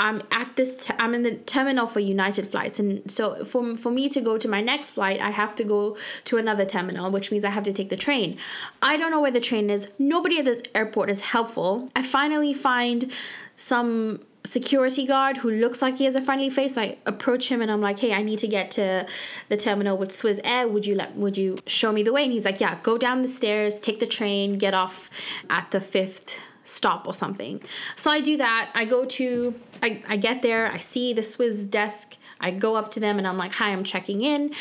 I'm 0.00 0.22
at 0.32 0.56
this 0.56 0.88
I'm 0.98 1.14
in 1.14 1.22
the 1.22 1.36
terminal 1.36 1.86
for 1.86 2.00
United 2.00 2.48
flights 2.48 2.80
and 2.80 3.08
so 3.08 3.44
for 3.44 3.76
for 3.76 3.92
me 3.92 4.08
to 4.08 4.20
go 4.20 4.38
to 4.38 4.48
my 4.48 4.62
next 4.62 4.92
flight 4.92 5.20
I 5.20 5.30
have 5.30 5.54
to 5.56 5.64
go 5.64 5.96
to 6.24 6.38
another 6.38 6.64
terminal 6.64 7.10
which 7.10 7.30
means 7.30 7.44
I 7.44 7.50
have 7.50 7.64
to 7.64 7.72
take 7.72 7.90
the 7.90 7.96
train. 7.96 8.38
I 8.80 8.96
don't 8.96 9.10
know 9.10 9.20
where 9.20 9.30
the 9.30 9.40
train 9.40 9.68
is. 9.68 9.88
Nobody 9.98 10.38
at 10.38 10.46
this 10.46 10.62
airport 10.74 11.10
is 11.10 11.20
helpful. 11.20 11.90
I 11.94 12.02
finally 12.02 12.54
find 12.54 13.12
some 13.54 14.20
security 14.42 15.04
guard 15.06 15.36
who 15.36 15.50
looks 15.50 15.82
like 15.82 15.98
he 15.98 16.06
has 16.06 16.16
a 16.16 16.22
friendly 16.22 16.48
face. 16.48 16.78
I 16.78 16.96
approach 17.04 17.50
him 17.50 17.60
and 17.60 17.70
I'm 17.70 17.82
like, 17.82 17.98
"Hey, 17.98 18.14
I 18.14 18.22
need 18.22 18.38
to 18.38 18.48
get 18.48 18.70
to 18.72 19.06
the 19.50 19.56
terminal 19.58 19.98
with 19.98 20.12
Swiss 20.12 20.40
Air. 20.44 20.66
Would 20.66 20.86
you 20.86 20.94
let 20.94 21.14
would 21.14 21.36
you 21.36 21.58
show 21.66 21.92
me 21.92 22.02
the 22.02 22.12
way?" 22.12 22.24
And 22.24 22.32
he's 22.32 22.46
like, 22.46 22.58
"Yeah, 22.58 22.78
go 22.82 22.96
down 22.96 23.20
the 23.20 23.28
stairs, 23.28 23.78
take 23.78 23.98
the 23.98 24.06
train, 24.06 24.56
get 24.56 24.72
off 24.72 25.10
at 25.50 25.70
the 25.72 25.78
5th 25.78 26.38
stop 26.70 27.06
or 27.06 27.14
something. 27.14 27.60
So 27.96 28.10
I 28.10 28.20
do 28.20 28.36
that. 28.36 28.70
I 28.74 28.84
go 28.84 29.04
to, 29.04 29.54
I, 29.82 30.02
I 30.08 30.16
get 30.16 30.42
there, 30.42 30.70
I 30.70 30.78
see 30.78 31.12
the 31.12 31.22
Swiss 31.22 31.64
desk, 31.64 32.16
I 32.40 32.50
go 32.50 32.76
up 32.76 32.90
to 32.92 33.00
them 33.00 33.18
and 33.18 33.26
I'm 33.26 33.36
like, 33.36 33.52
hi, 33.52 33.70
I'm 33.70 33.84
checking 33.84 34.22
in. 34.22 34.54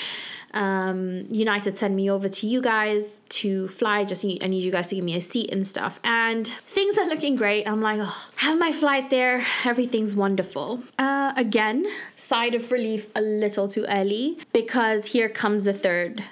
Um, 0.51 1.25
United 1.29 1.77
sent 1.77 1.93
me 1.93 2.09
over 2.09 2.27
to 2.27 2.47
you 2.47 2.61
guys 2.61 3.21
to 3.29 3.67
fly. 3.67 4.03
Just 4.03 4.23
need, 4.23 4.43
I 4.43 4.47
need 4.47 4.63
you 4.63 4.71
guys 4.71 4.87
to 4.87 4.95
give 4.95 5.03
me 5.03 5.15
a 5.15 5.21
seat 5.21 5.51
and 5.51 5.65
stuff. 5.65 5.99
And 6.03 6.47
things 6.47 6.97
are 6.97 7.07
looking 7.07 7.35
great. 7.35 7.67
I'm 7.67 7.81
like, 7.81 7.99
oh, 8.01 8.29
have 8.37 8.59
my 8.59 8.71
flight 8.71 9.09
there. 9.09 9.45
Everything's 9.63 10.15
wonderful. 10.15 10.83
Uh, 10.97 11.33
again, 11.37 11.85
side 12.15 12.55
of 12.55 12.71
relief 12.71 13.07
a 13.15 13.21
little 13.21 13.67
too 13.67 13.85
early 13.87 14.39
because 14.51 15.07
here 15.07 15.29
comes 15.29 15.65
the 15.65 15.73
third 15.73 16.23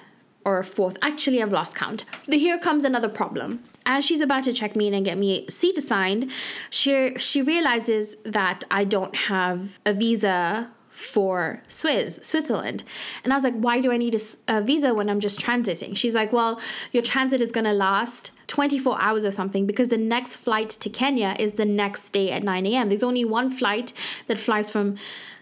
or 0.48 0.62
fourth. 0.62 0.96
Actually, 1.02 1.42
I've 1.42 1.52
lost 1.52 1.76
count. 1.76 2.04
Here 2.26 2.58
comes 2.58 2.84
another 2.84 3.08
problem. 3.08 3.62
As 3.84 4.04
she's 4.04 4.20
about 4.20 4.44
to 4.44 4.52
check 4.52 4.76
me 4.76 4.88
in 4.88 4.94
and 4.94 5.04
get 5.04 5.18
me 5.18 5.46
a 5.46 5.50
seat 5.50 5.76
assigned, 5.76 6.30
she 6.70 7.14
she 7.18 7.42
realizes 7.42 8.16
that 8.24 8.64
I 8.70 8.84
don't 8.84 9.14
have 9.14 9.80
a 9.84 9.92
visa 9.92 10.70
for 10.88 11.62
Swiss, 11.68 12.18
Switzerland. 12.22 12.82
And 13.22 13.32
I 13.32 13.36
was 13.36 13.44
like, 13.44 13.54
why 13.54 13.80
do 13.80 13.92
I 13.92 13.96
need 13.96 14.16
a, 14.16 14.56
a, 14.56 14.60
visa 14.60 14.92
when 14.92 15.08
I'm 15.08 15.20
just 15.20 15.38
transiting? 15.38 15.96
She's 15.96 16.16
like, 16.16 16.32
well, 16.32 16.60
your 16.90 17.04
transit 17.04 17.40
is 17.40 17.52
going 17.52 17.66
to 17.66 17.72
last 17.72 18.32
24 18.48 19.00
hours 19.00 19.24
or 19.24 19.30
something 19.30 19.64
because 19.64 19.90
the 19.90 19.96
next 19.96 20.36
flight 20.36 20.70
to 20.70 20.90
Kenya 20.90 21.36
is 21.38 21.52
the 21.52 21.64
next 21.64 22.08
day 22.08 22.32
at 22.32 22.42
9 22.42 22.66
a.m. 22.66 22.88
There's 22.88 23.04
only 23.04 23.24
one 23.24 23.48
flight 23.48 23.92
that 24.26 24.38
flies 24.38 24.72
from 24.72 24.96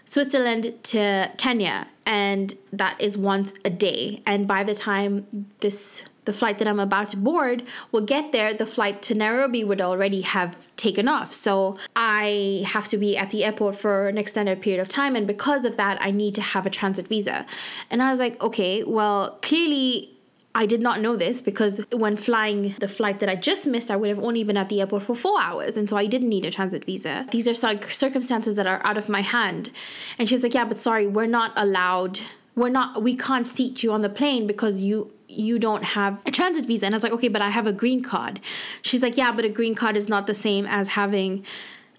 Switzerland 0.07 0.73
to 0.83 1.29
Kenya, 1.37 1.87
and 2.05 2.55
that 2.73 2.99
is 2.99 3.17
once 3.17 3.53
a 3.63 3.69
day. 3.69 4.23
And 4.25 4.47
by 4.47 4.63
the 4.63 4.73
time 4.73 5.45
this 5.59 6.03
the 6.25 6.33
flight 6.33 6.57
that 6.57 6.67
I'm 6.67 6.79
about 6.81 7.07
to 7.09 7.17
board 7.17 7.63
will 7.93 8.01
get 8.01 8.33
there, 8.33 8.53
the 8.53 8.65
flight 8.65 9.01
to 9.03 9.15
Nairobi 9.15 9.63
would 9.63 9.79
already 9.79 10.21
have 10.21 10.57
taken 10.75 11.07
off. 11.07 11.31
So 11.31 11.77
I 11.95 12.65
have 12.67 12.89
to 12.89 12.97
be 12.97 13.17
at 13.17 13.29
the 13.29 13.45
airport 13.45 13.77
for 13.77 14.09
an 14.09 14.17
extended 14.17 14.61
period 14.61 14.81
of 14.81 14.89
time, 14.89 15.15
and 15.15 15.25
because 15.25 15.63
of 15.63 15.77
that, 15.77 15.97
I 16.01 16.11
need 16.11 16.35
to 16.35 16.41
have 16.41 16.65
a 16.65 16.69
transit 16.69 17.07
visa. 17.07 17.45
And 17.89 18.03
I 18.03 18.09
was 18.09 18.19
like, 18.19 18.41
okay, 18.41 18.83
well, 18.83 19.39
clearly 19.41 20.16
I 20.57 20.65
did 20.65 20.81
not 20.81 21.01
know 21.01 21.15
this 21.15 21.39
because 21.39 21.81
when 21.91 22.15
flying 22.15 22.73
the 22.79 22.87
flight 22.87 23.19
that 23.19 23.29
I 23.29 23.35
just 23.35 23.67
missed, 23.67 23.91
I 23.91 23.95
would 23.95 24.09
have 24.09 24.17
only 24.17 24.43
been 24.43 24.57
at 24.57 24.69
the 24.69 24.79
airport 24.81 25.03
for 25.03 25.15
four 25.15 25.39
hours. 25.39 25.77
And 25.77 25.87
so 25.87 25.95
I 25.95 26.07
didn't 26.07 26.29
need 26.29 26.45
a 26.45 26.51
transit 26.51 26.83
visa. 26.83 27.27
These 27.29 27.47
are 27.47 27.53
circumstances 27.53 28.55
that 28.55 28.65
are 28.65 28.81
out 28.83 28.97
of 28.97 29.07
my 29.07 29.21
hand. 29.21 29.69
And 30.17 30.27
she's 30.27 30.41
like, 30.41 30.55
Yeah, 30.55 30.65
but 30.65 30.79
sorry, 30.79 31.05
we're 31.05 31.27
not 31.27 31.51
allowed. 31.55 32.21
We're 32.55 32.69
not, 32.69 33.03
we 33.03 33.15
can't 33.15 33.45
seat 33.45 33.83
you 33.83 33.91
on 33.91 34.01
the 34.01 34.09
plane 34.09 34.47
because 34.47 34.81
you 34.81 35.13
you 35.27 35.59
don't 35.59 35.83
have 35.83 36.21
a 36.25 36.31
transit 36.31 36.65
visa. 36.65 36.85
And 36.87 36.95
I 36.95 36.97
was 36.97 37.03
like, 37.03 37.11
okay, 37.11 37.27
but 37.27 37.41
I 37.41 37.49
have 37.49 37.67
a 37.67 37.73
green 37.73 38.01
card. 38.01 38.39
She's 38.81 39.03
like, 39.03 39.17
yeah, 39.17 39.31
but 39.31 39.45
a 39.45 39.49
green 39.49 39.75
card 39.75 39.95
is 39.95 40.09
not 40.09 40.25
the 40.25 40.33
same 40.33 40.65
as 40.65 40.87
having 40.87 41.45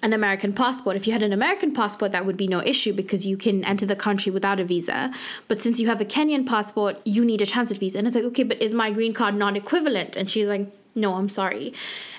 an 0.03 0.13
American 0.13 0.53
passport. 0.53 0.97
If 0.97 1.07
you 1.07 1.13
had 1.13 1.23
an 1.23 1.33
American 1.33 1.73
passport, 1.73 2.13
that 2.13 2.25
would 2.25 2.37
be 2.37 2.47
no 2.47 2.63
issue 2.63 2.93
because 2.93 3.27
you 3.27 3.37
can 3.37 3.65
enter 3.65 3.85
the 3.85 3.97
country 3.97 4.31
without 4.31 4.61
a 4.61 4.65
visa. 4.65 5.13
But 5.49 5.61
since 5.61 5.81
you 5.81 5.89
have 5.89 6.01
a 6.01 6.05
Kenyan 6.05 6.47
passport, 6.47 7.01
you 7.05 7.25
need 7.25 7.41
a 7.41 7.47
transit 7.47 7.79
visa. 7.79 7.99
And 7.99 8.07
it's 8.07 8.15
like, 8.15 8.25
okay, 8.27 8.45
but 8.45 8.63
is 8.63 8.75
my 8.75 8.91
green 8.91 9.13
card 9.13 9.35
non 9.35 9.57
equivalent? 9.57 10.17
And 10.17 10.31
she's 10.31 10.49
like, 10.49 10.71
no, 10.95 11.15
I'm 11.15 11.29
sorry. 11.29 11.73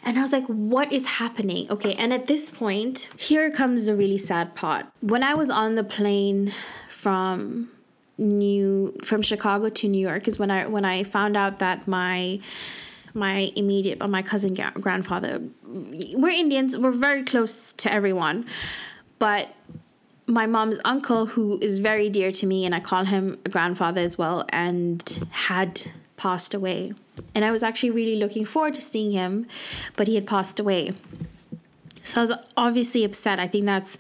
And 0.04 0.18
I 0.18 0.22
was 0.22 0.32
like, 0.32 0.46
what 0.46 0.92
is 0.92 1.06
happening? 1.06 1.70
Okay, 1.70 1.94
and 1.96 2.14
at 2.14 2.28
this 2.28 2.50
point, 2.50 3.10
here 3.18 3.52
comes 3.52 3.86
the 3.86 3.96
really 3.96 4.18
sad 4.18 4.56
part. 4.56 4.86
When 5.02 5.24
I 5.24 5.34
was 5.34 5.50
on 5.50 5.76
the 5.76 5.84
plane 5.84 6.52
from 6.88 7.70
New 8.18 8.98
from 9.04 9.22
Chicago 9.22 9.70
to 9.70 9.88
New 9.88 10.00
York 10.00 10.28
is 10.28 10.38
when 10.38 10.52
I 10.52 10.68
when 10.68 10.84
I 10.84 11.04
found 11.04 11.38
out 11.38 11.60
that 11.60 11.88
my 11.88 12.42
my 13.20 13.52
immediate 13.56 14.00
but 14.00 14.10
my 14.10 14.22
cousin 14.22 14.54
grandfather. 14.54 15.42
We're 15.64 16.30
Indians. 16.30 16.78
We're 16.78 16.92
very 16.92 17.24
close 17.24 17.74
to 17.74 17.92
everyone. 17.92 18.46
But 19.20 19.50
my 20.26 20.46
mom's 20.46 20.80
uncle 20.86 21.26
who 21.26 21.60
is 21.62 21.80
very 21.80 22.10
dear 22.10 22.32
to 22.32 22.46
me 22.46 22.66
and 22.66 22.74
I 22.74 22.80
call 22.80 23.06
him 23.06 23.38
a 23.46 23.50
grandfather 23.50 24.02
as 24.02 24.18
well 24.18 24.46
and 24.50 25.28
had 25.32 25.84
passed 26.18 26.54
away. 26.54 26.94
And 27.36 27.44
I 27.44 27.52
was 27.52 27.64
actually 27.64 27.92
really 27.92 28.16
looking 28.16 28.46
forward 28.46 28.76
to 28.76 28.82
seeing 28.82 29.12
him 29.12 29.48
but 29.96 30.08
he 30.08 30.16
had 30.16 30.26
passed 30.26 30.60
away. 30.60 30.94
So 32.04 32.22
I 32.22 32.24
was 32.24 32.34
obviously 32.56 33.04
upset. 33.04 33.40
I 33.40 33.48
think 33.48 33.66
that's 33.66 33.98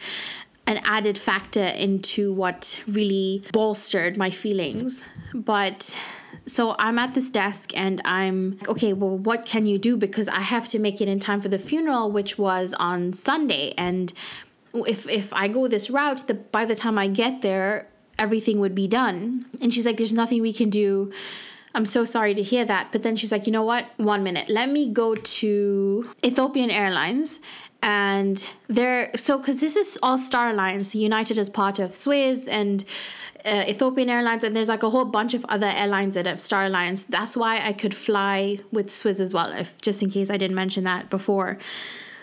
an 0.67 0.79
added 0.83 1.17
factor 1.17 1.63
into 1.63 2.31
what 2.31 2.79
really 2.87 3.43
bolstered 3.51 4.17
my 4.17 4.29
feelings. 4.29 5.03
But 5.33 5.97
so 6.49 6.75
I'm 6.79 6.97
at 6.97 7.13
this 7.13 7.29
desk 7.29 7.77
and 7.77 8.01
I'm 8.05 8.59
okay, 8.67 8.93
well, 8.93 9.17
what 9.17 9.45
can 9.45 9.65
you 9.65 9.77
do? 9.77 9.95
Because 9.97 10.27
I 10.27 10.39
have 10.39 10.67
to 10.69 10.79
make 10.79 10.99
it 10.99 11.07
in 11.07 11.19
time 11.19 11.41
for 11.41 11.49
the 11.49 11.59
funeral, 11.59 12.11
which 12.11 12.37
was 12.37 12.73
on 12.73 13.13
Sunday. 13.13 13.73
And 13.77 14.11
if 14.73 15.07
if 15.07 15.31
I 15.33 15.47
go 15.47 15.67
this 15.67 15.89
route, 15.89 16.27
the 16.27 16.33
by 16.33 16.65
the 16.65 16.75
time 16.75 16.97
I 16.97 17.07
get 17.07 17.41
there, 17.41 17.87
everything 18.17 18.59
would 18.59 18.73
be 18.73 18.87
done. 18.87 19.45
And 19.61 19.73
she's 19.73 19.85
like, 19.85 19.97
There's 19.97 20.13
nothing 20.13 20.41
we 20.41 20.53
can 20.53 20.69
do. 20.69 21.11
I'm 21.75 21.85
so 21.85 22.03
sorry 22.03 22.33
to 22.33 22.41
hear 22.41 22.65
that. 22.65 22.91
But 22.91 23.03
then 23.03 23.15
she's 23.15 23.31
like, 23.31 23.45
you 23.45 23.53
know 23.53 23.63
what? 23.63 23.85
One 23.97 24.23
minute. 24.23 24.49
Let 24.49 24.69
me 24.69 24.89
go 24.89 25.13
to 25.13 26.09
Ethiopian 26.25 26.71
Airlines 26.71 27.39
and 27.81 28.45
they're 28.67 29.09
so 29.15 29.37
because 29.37 29.61
this 29.61 29.75
is 29.75 29.97
all 30.03 30.17
Star 30.17 30.49
Alliance. 30.49 30.93
United 30.95 31.37
is 31.37 31.49
part 31.49 31.79
of 31.79 31.93
Swiss 31.93 32.47
and 32.47 32.83
uh, 33.45 33.65
Ethiopian 33.67 34.09
Airlines, 34.09 34.43
and 34.43 34.55
there's 34.55 34.69
like 34.69 34.83
a 34.83 34.89
whole 34.89 35.05
bunch 35.05 35.33
of 35.33 35.45
other 35.45 35.67
airlines 35.67 36.15
that 36.15 36.25
have 36.25 36.41
Star 36.41 36.65
Alliance. 36.65 37.03
That's 37.03 37.37
why 37.37 37.59
I 37.65 37.73
could 37.73 37.95
fly 37.95 38.59
with 38.71 38.91
Swiss 38.91 39.19
as 39.19 39.33
well, 39.33 39.51
if 39.53 39.79
just 39.81 40.03
in 40.03 40.09
case 40.09 40.29
I 40.29 40.37
didn't 40.37 40.55
mention 40.55 40.83
that 40.83 41.09
before. 41.09 41.57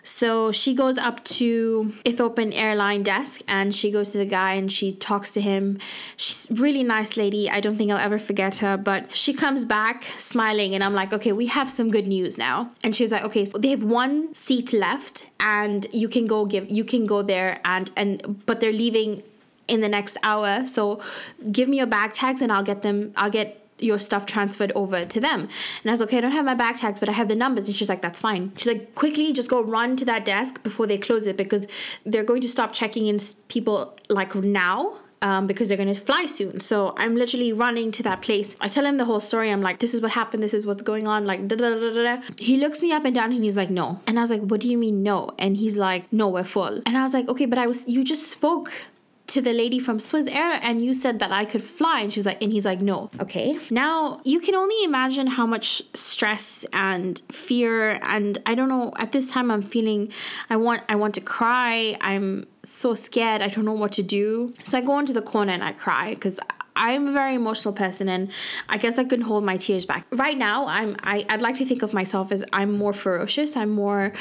So 0.07 0.53
she 0.53 0.73
goes 0.73 0.99
up 0.99 1.23
to 1.25 1.93
Ethiopian 2.07 2.53
airline 2.53 3.03
desk 3.03 3.43
and 3.49 3.75
she 3.75 3.91
goes 3.91 4.11
to 4.11 4.19
the 4.19 4.25
guy 4.25 4.55
and 4.55 4.73
she 4.73 4.93
talks 4.93 5.33
to 5.33 5.41
him. 5.41 5.79
She's 6.17 6.47
really 6.51 6.85
nice 6.85 7.17
lady. 7.17 7.51
I 7.51 7.59
don't 7.61 7.75
think 7.75 7.91
I'll 7.91 7.99
ever 7.99 8.19
forget 8.19 8.59
her, 8.59 8.77
but 8.77 9.15
she 9.15 9.35
comes 9.35 9.65
back 9.65 10.05
smiling 10.17 10.75
and 10.77 10.85
I'm 10.85 10.95
like, 10.95 11.13
"Okay, 11.13 11.33
we 11.33 11.47
have 11.47 11.69
some 11.69 11.91
good 11.91 12.07
news 12.07 12.39
now." 12.39 12.71
And 12.85 12.95
she's 12.95 13.11
like, 13.11 13.25
"Okay, 13.25 13.45
so 13.45 13.59
they 13.59 13.71
have 13.71 13.83
one 13.83 14.33
seat 14.33 14.73
left 14.73 15.27
and 15.41 15.87
you 15.93 16.09
can 16.09 16.27
go 16.27 16.47
give 16.47 16.71
you 16.71 16.85
can 16.85 17.05
go 17.05 17.23
there 17.23 17.61
and 17.65 17.91
and 17.97 18.47
but 18.47 18.61
they're 18.61 18.73
leaving 18.73 19.25
in 19.67 19.81
the 19.81 19.89
next 19.89 20.17
hour. 20.23 20.65
So 20.65 21.01
give 21.51 21.69
me 21.69 21.79
your 21.79 21.87
bag 21.87 22.13
tags 22.13 22.41
and 22.41 22.53
I'll 22.53 22.63
get 22.63 22.83
them 22.83 23.13
I'll 23.17 23.31
get 23.31 23.66
your 23.79 23.99
stuff 23.99 24.27
transferred 24.27 24.73
over 24.75 25.05
to 25.05 25.21
them. 25.21 25.41
And 25.41 25.87
I 25.87 25.91
was 25.91 26.01
like, 26.01 26.09
okay, 26.11 26.19
I 26.19 26.21
don't 26.21 26.33
have 26.33 26.45
my 26.45 26.55
bag 26.55 26.77
tags, 26.77 27.01
but 27.01 27.09
I 27.09 27.13
have 27.13 27.29
the 27.29 27.35
numbers. 27.35 27.69
And 27.69 27.77
she's 27.77 27.89
like, 27.89 28.03
that's 28.03 28.21
fine. 28.21 28.53
She's 28.57 28.67
like, 28.67 28.95
quickly 28.95 29.33
just 29.33 29.51
go 29.51 29.63
run 29.63 29.97
to 29.97 30.05
that 30.07 30.25
desk 30.25 30.63
before 30.63 30.87
they 30.87 30.99
close 30.99 31.27
it 31.27 31.37
because 31.37 31.67
they're 32.05 32.25
going 32.25 32.41
to 32.43 32.49
stop 32.49 32.73
checking 32.73 33.07
in 33.07 33.19
people 33.49 33.97
like 34.09 34.35
now. 34.35 34.99
Um, 35.23 35.47
because 35.47 35.69
they're 35.69 35.79
going 35.79 35.93
to 35.93 35.99
fly 35.99 36.27
soon. 36.27 36.61
So 36.61 36.95
I'm 36.99 37.17
literally 37.17 37.51
running 37.51 37.91
to 37.93 38.03
that 38.03 38.21
place. 38.21 38.55
I 38.61 38.69
tell 38.69 38.85
him 38.85 38.99
the 38.99 39.07
whole 39.07 39.19
story. 39.19 39.51
I'm 39.51 39.63
like, 39.63 39.79
this 39.79 39.95
is 39.95 40.03
what 40.03 40.13
happened. 40.13 40.43
This 40.43 40.53
is 40.53 40.67
what's 40.67 40.83
going 40.83 41.09
on. 41.09 41.25
Like, 41.25 41.49
da 41.49 41.57
da 41.57 41.71
da 41.71 41.91
da 41.91 42.03
da. 42.03 42.23
He 42.39 42.59
looks 42.59 42.83
me 42.83 42.93
up 42.93 43.07
and 43.07 43.15
down 43.15 43.33
and 43.33 43.43
he's 43.43 43.57
like, 43.57 43.71
no. 43.71 43.99
And 44.07 44.19
I 44.19 44.21
was 44.21 44.31
like, 44.31 44.43
what 44.43 44.61
do 44.61 44.69
you 44.69 44.77
mean 44.77 45.03
no? 45.03 45.31
And 45.39 45.57
he's 45.57 45.79
like, 45.79 46.13
no, 46.13 46.29
we're 46.29 46.45
full. 46.45 46.83
And 46.85 46.99
I 46.99 47.03
was 47.03 47.15
like, 47.15 47.29
okay, 47.31 47.47
but 47.47 47.59
I 47.59 47.67
was, 47.67 47.89
you 47.89 48.05
just 48.05 48.29
spoke 48.31 48.71
to 49.29 49.41
the 49.41 49.53
lady 49.53 49.79
from 49.79 49.99
Swiss 49.99 50.29
Air 50.29 50.61
and 50.63 50.81
you 50.81 50.95
said 50.95 51.19
that 51.19 51.33
I 51.33 51.45
could 51.45 51.63
fly. 51.63 52.01
And 52.01 52.13
she's 52.13 52.27
like 52.27 52.41
and 52.43 52.53
he's 52.53 52.65
like 52.65 52.81
no. 52.81 53.11
Okay. 53.21 53.59
Now 53.71 54.21
you 54.25 54.41
can 54.41 54.55
only 54.55 54.85
imagine 54.85 55.27
how 55.27 55.47
much 55.47 55.83
stress 55.95 56.65
and 56.73 57.21
fear. 57.31 57.99
And 58.03 58.39
I 58.47 58.55
don't 58.55 58.69
know 58.69 58.93
at 58.97 59.13
this 59.13 59.31
time 59.31 59.51
I'm 59.51 59.63
feeling 59.63 60.13
I 60.51 60.57
want 60.57 60.83
I 60.89 60.97
want 60.97 61.15
to 61.15 61.21
cry. 61.21 61.97
I'm 62.01 62.47
so 62.63 62.95
scared. 62.95 63.43
I 63.43 63.49
don't 63.49 63.65
know 63.65 63.73
what 63.73 63.93
to 63.93 64.03
do. 64.03 64.55
So 64.63 64.79
I 64.79 64.81
go 64.81 64.99
into 64.99 65.13
the 65.13 65.23
corner 65.23 65.53
and 65.53 65.65
I 65.65 65.73
cry 65.73 66.15
because 66.15 66.39
I'm 66.77 67.09
a 67.09 67.13
very 67.13 67.35
emotional 67.35 67.73
person 67.73 68.09
and 68.09 68.31
I 68.69 68.77
guess 68.77 68.99
I 68.99 69.05
can 69.05 69.23
hold 69.23 69.45
my 69.45 69.57
tears 69.57 69.87
back. 69.87 70.07
Right 70.13 70.37
now 70.37 70.67
I'm 70.67 70.97
I, 71.03 71.25
I'd 71.29 71.43
like 71.43 71.57
to 71.57 71.65
think 71.65 71.83
of 71.83 71.93
myself 71.95 72.31
as 72.31 72.45
I'm 72.53 72.73
more 72.73 72.93
ferocious. 72.93 73.57
I'm 73.57 73.71
more 73.71 74.13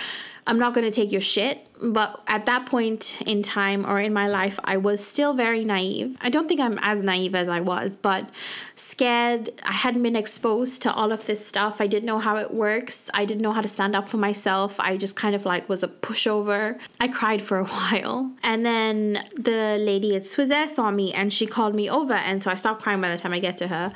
I'm 0.48 0.60
not 0.60 0.74
gonna 0.74 0.92
take 0.92 1.12
your 1.12 1.22
shit 1.22 1.68
but 1.82 2.22
at 2.28 2.46
that 2.46 2.66
point 2.66 3.22
in 3.25 3.42
time 3.42 3.86
or 3.86 4.00
in 4.00 4.14
my 4.14 4.28
life, 4.28 4.60
I 4.64 4.78
was 4.78 5.06
still 5.06 5.34
very 5.34 5.66
naive. 5.66 6.18
I 6.22 6.30
don't 6.30 6.48
think 6.48 6.60
I'm 6.60 6.80
as 6.82 7.04
naive 7.04 7.36
as 7.36 7.50
I 7.50 7.60
was, 7.60 7.96
but 7.96 8.30
scared. 8.75 9.50
I 9.64 9.74
hadn't 9.74 10.04
been 10.04 10.16
exposed 10.16 10.82
to 10.84 10.94
all 10.94 11.12
of 11.12 11.25
this 11.25 11.46
stuff. 11.46 11.82
I 11.82 11.88
didn't 11.88 12.06
know 12.06 12.20
how 12.20 12.38
it 12.38 12.54
works. 12.54 13.10
I 13.14 13.25
didn't 13.25 13.42
know 13.42 13.52
how 13.52 13.62
to 13.62 13.68
stand 13.68 13.96
up 13.96 14.08
for 14.08 14.18
myself. 14.18 14.80
I 14.80 14.98
just 14.98 15.16
kind 15.16 15.36
of 15.36 15.46
like 15.46 15.68
was 15.68 15.84
a 15.84 15.88
pushover. 15.88 16.80
I 17.00 17.08
cried 17.08 17.42
for 17.42 17.60
a 17.60 17.66
while. 17.75 18.32
And 18.44 18.66
then 18.66 19.25
the 19.36 19.78
lady 19.80 20.16
at 20.16 20.24
Swissair 20.24 20.70
saw 20.70 20.92
me 20.92 21.14
and 21.14 21.32
she 21.32 21.46
called 21.46 21.75
me 21.75 21.90
over. 21.90 22.14
And 22.14 22.42
so 22.42 22.52
I 22.52 22.56
stopped 22.56 22.82
crying 22.82 23.02
by 23.02 23.12
the 23.12 23.18
time 23.18 23.34
I 23.34 23.40
get 23.40 23.58
to 23.58 23.68
her. 23.68 23.94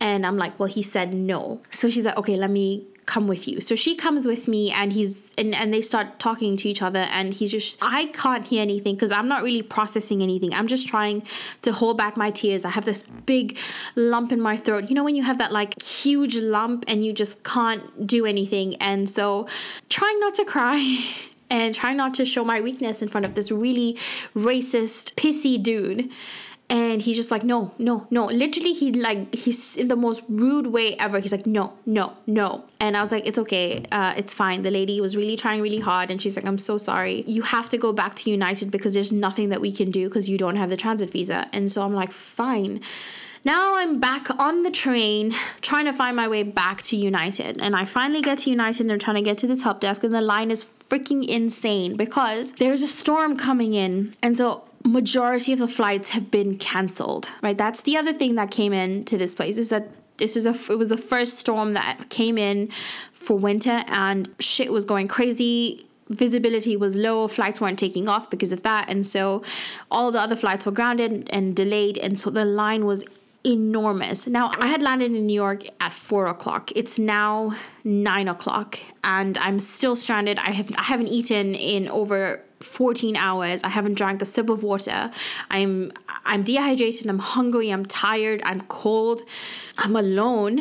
And 0.00 0.26
I'm 0.26 0.36
like, 0.36 0.58
well, 0.58 0.68
he 0.68 0.82
said 0.82 1.12
no. 1.12 1.60
So 1.70 1.88
she's 1.88 2.04
like, 2.04 2.16
okay, 2.16 2.36
let 2.36 2.50
me 2.50 2.86
come 3.08 3.26
with 3.26 3.48
you. 3.48 3.60
So 3.60 3.74
she 3.74 3.96
comes 3.96 4.26
with 4.26 4.46
me 4.46 4.70
and 4.70 4.92
he's 4.92 5.32
and, 5.38 5.54
and 5.54 5.72
they 5.72 5.80
start 5.80 6.18
talking 6.18 6.56
to 6.58 6.68
each 6.68 6.82
other 6.82 7.00
and 7.10 7.32
he's 7.32 7.50
just 7.50 7.78
I 7.80 8.06
can't 8.06 8.44
hear 8.44 8.60
anything 8.62 8.94
because 8.94 9.10
I'm 9.10 9.28
not 9.28 9.42
really 9.42 9.62
processing 9.62 10.22
anything. 10.22 10.52
I'm 10.52 10.68
just 10.68 10.86
trying 10.86 11.22
to 11.62 11.72
hold 11.72 11.96
back 11.96 12.16
my 12.16 12.30
tears. 12.30 12.64
I 12.64 12.70
have 12.70 12.84
this 12.84 13.02
big 13.24 13.58
lump 13.96 14.30
in 14.30 14.40
my 14.40 14.56
throat. 14.56 14.90
You 14.90 14.94
know 14.94 15.04
when 15.04 15.16
you 15.16 15.22
have 15.22 15.38
that 15.38 15.52
like 15.52 15.82
huge 15.82 16.36
lump 16.36 16.84
and 16.86 17.04
you 17.04 17.12
just 17.14 17.42
can't 17.42 18.06
do 18.06 18.26
anything. 18.26 18.76
And 18.76 19.08
so 19.08 19.48
trying 19.88 20.20
not 20.20 20.34
to 20.34 20.44
cry 20.44 20.78
and 21.50 21.74
trying 21.74 21.96
not 21.96 22.12
to 22.14 22.26
show 22.26 22.44
my 22.44 22.60
weakness 22.60 23.00
in 23.00 23.08
front 23.08 23.24
of 23.24 23.34
this 23.34 23.50
really 23.50 23.94
racist 24.36 25.14
pissy 25.14 25.60
dude 25.60 26.10
and 26.70 27.00
he's 27.00 27.16
just 27.16 27.30
like 27.30 27.44
no 27.44 27.72
no 27.78 28.06
no. 28.10 28.26
Literally 28.26 28.72
he 28.72 28.92
like 28.92 29.34
he's 29.34 29.76
in 29.76 29.88
the 29.88 29.96
most 29.96 30.22
rude 30.28 30.66
way 30.66 30.96
ever. 30.96 31.18
He's 31.18 31.32
like 31.32 31.46
no 31.46 31.72
no 31.86 32.12
no. 32.26 32.64
And 32.80 32.96
i 32.96 33.00
was 33.00 33.10
like 33.10 33.26
it's 33.26 33.38
okay. 33.38 33.84
Uh, 33.90 34.14
it's 34.16 34.34
fine. 34.34 34.62
The 34.62 34.70
lady 34.70 35.00
was 35.00 35.16
really 35.16 35.36
trying 35.36 35.62
really 35.62 35.80
hard. 35.80 36.10
And 36.10 36.20
she's 36.20 36.36
like 36.36 36.46
i'm 36.46 36.58
so 36.58 36.76
sorry. 36.76 37.24
You 37.26 37.42
have 37.42 37.70
to 37.70 37.78
go 37.78 37.92
back 37.92 38.14
to 38.16 38.30
united 38.30 38.70
because 38.70 38.92
there's 38.94 39.12
nothing 39.12 39.48
that 39.48 39.60
we 39.60 39.72
can 39.72 39.90
do 39.90 40.08
because 40.08 40.28
you 40.28 40.36
don't 40.36 40.56
have 40.56 40.68
the 40.68 40.76
transit 40.76 41.10
visa. 41.10 41.48
And 41.52 41.72
so 41.72 41.82
i'm 41.82 41.94
like 41.94 42.12
fine. 42.12 42.82
Now 43.44 43.76
I'm 43.76 44.00
back 44.00 44.28
on 44.38 44.62
the 44.62 44.70
train 44.70 45.34
trying 45.62 45.86
to 45.86 45.92
find 45.92 46.16
my 46.16 46.28
way 46.28 46.42
back 46.42 46.82
to 46.82 46.96
United. 46.96 47.60
And 47.62 47.76
I 47.76 47.84
finally 47.84 48.20
get 48.20 48.38
to 48.38 48.50
United 48.50 48.82
and 48.82 48.92
I'm 48.92 48.98
trying 48.98 49.16
to 49.16 49.22
get 49.22 49.38
to 49.38 49.46
this 49.46 49.62
help 49.62 49.80
desk, 49.80 50.04
and 50.04 50.12
the 50.12 50.20
line 50.20 50.50
is 50.50 50.64
freaking 50.64 51.26
insane 51.26 51.96
because 51.96 52.52
there's 52.52 52.82
a 52.82 52.88
storm 52.88 53.36
coming 53.36 53.74
in. 53.74 54.12
And 54.22 54.36
so 54.36 54.64
majority 54.84 55.52
of 55.52 55.58
the 55.58 55.68
flights 55.68 56.10
have 56.10 56.30
been 56.30 56.56
canceled 56.56 57.30
right? 57.42 57.58
That's 57.58 57.82
the 57.82 57.96
other 57.96 58.12
thing 58.12 58.34
that 58.36 58.50
came 58.50 58.72
in 58.72 59.04
to 59.04 59.18
this 59.18 59.34
place 59.34 59.58
is 59.58 59.70
that 59.70 59.88
this 60.18 60.36
is 60.36 60.46
a 60.46 60.72
it 60.72 60.76
was 60.76 60.90
the 60.90 60.96
first 60.96 61.38
storm 61.38 61.72
that 61.72 62.10
came 62.10 62.36
in 62.36 62.68
for 63.12 63.38
winter 63.38 63.84
and 63.86 64.28
shit 64.38 64.70
was 64.72 64.84
going 64.84 65.08
crazy. 65.08 65.86
Visibility 66.08 66.76
was 66.76 66.96
low 66.96 67.28
flights 67.28 67.60
weren't 67.60 67.78
taking 67.78 68.08
off 68.08 68.30
because 68.30 68.52
of 68.52 68.62
that. 68.62 68.88
And 68.88 69.06
so 69.06 69.42
all 69.90 70.10
the 70.10 70.20
other 70.20 70.36
flights 70.36 70.66
were 70.66 70.72
grounded 70.72 71.28
and 71.30 71.54
delayed. 71.54 71.98
And 71.98 72.18
so 72.18 72.30
the 72.30 72.44
line 72.44 72.84
was 72.84 73.04
enormous. 73.44 74.26
Now, 74.26 74.52
I 74.58 74.66
had 74.66 74.82
landed 74.82 75.12
in 75.12 75.26
New 75.26 75.34
York 75.34 75.64
at 75.80 75.94
four 75.94 76.26
o'clock. 76.26 76.70
It's 76.74 76.98
now 76.98 77.52
nine 77.84 78.28
o'clock, 78.28 78.78
and 79.04 79.38
I'm 79.38 79.60
still 79.60 79.96
stranded. 79.96 80.38
I 80.38 80.52
have 80.52 80.70
I 80.76 80.84
haven't 80.84 81.08
eaten 81.08 81.54
in 81.54 81.88
over 81.88 82.42
14 82.60 83.16
hours. 83.16 83.62
I 83.62 83.68
haven't 83.68 83.94
drank 83.94 84.20
a 84.22 84.24
sip 84.24 84.50
of 84.50 84.62
water. 84.62 85.10
I'm 85.50 85.92
I'm 86.24 86.42
dehydrated, 86.42 87.06
I'm 87.06 87.20
hungry, 87.20 87.70
I'm 87.70 87.86
tired, 87.86 88.42
I'm 88.44 88.62
cold. 88.62 89.22
I'm 89.78 89.94
alone 89.94 90.60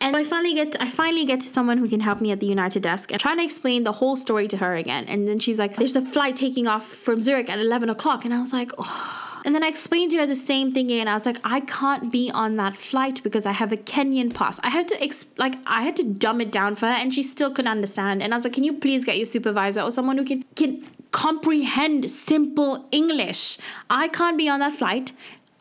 And 0.00 0.14
I 0.14 0.24
finally 0.24 0.54
get 0.54 0.76
I 0.80 0.88
finally 0.90 1.24
get 1.24 1.40
to 1.40 1.48
someone 1.48 1.78
who 1.78 1.88
can 1.88 2.00
help 2.00 2.20
me 2.20 2.30
at 2.30 2.40
the 2.40 2.46
United 2.46 2.82
desk 2.82 3.12
and 3.12 3.20
trying 3.20 3.38
to 3.38 3.44
explain 3.44 3.84
the 3.84 3.92
whole 3.92 4.16
story 4.16 4.46
to 4.48 4.56
her 4.58 4.74
again. 4.74 5.06
And 5.06 5.26
then 5.26 5.38
she's 5.38 5.58
like, 5.58 5.76
"There's 5.76 5.96
a 5.96 6.02
flight 6.02 6.36
taking 6.36 6.66
off 6.66 6.86
from 6.86 7.22
Zurich 7.22 7.48
at 7.48 7.58
11 7.58 7.88
o'clock," 7.88 8.24
and 8.24 8.34
I 8.34 8.40
was 8.40 8.52
like, 8.52 8.72
oh. 8.78 9.35
And 9.46 9.54
then 9.54 9.62
I 9.62 9.68
explained 9.68 10.10
to 10.10 10.16
her 10.18 10.26
the 10.26 10.34
same 10.34 10.72
thing 10.72 10.86
again. 10.86 11.06
I 11.06 11.14
was 11.14 11.24
like, 11.24 11.38
I 11.44 11.60
can't 11.60 12.10
be 12.10 12.32
on 12.32 12.56
that 12.56 12.76
flight 12.76 13.22
because 13.22 13.46
I 13.46 13.52
have 13.52 13.70
a 13.70 13.76
Kenyan 13.76 14.34
pass. 14.34 14.58
I 14.64 14.70
had 14.70 14.88
to 14.88 14.96
exp- 14.96 15.38
like 15.38 15.54
I 15.66 15.82
had 15.82 15.94
to 15.96 16.02
dumb 16.02 16.40
it 16.40 16.50
down 16.50 16.74
for 16.74 16.86
her, 16.86 16.92
and 16.92 17.14
she 17.14 17.22
still 17.22 17.52
couldn't 17.52 17.70
understand. 17.70 18.24
And 18.24 18.34
I 18.34 18.36
was 18.36 18.44
like, 18.44 18.54
Can 18.54 18.64
you 18.64 18.74
please 18.74 19.04
get 19.04 19.16
your 19.16 19.26
supervisor 19.26 19.82
or 19.82 19.92
someone 19.92 20.18
who 20.18 20.24
can 20.24 20.42
can 20.56 20.84
comprehend 21.12 22.10
simple 22.10 22.88
English? 22.90 23.58
I 23.88 24.08
can't 24.08 24.36
be 24.36 24.48
on 24.48 24.58
that 24.60 24.74
flight. 24.74 25.12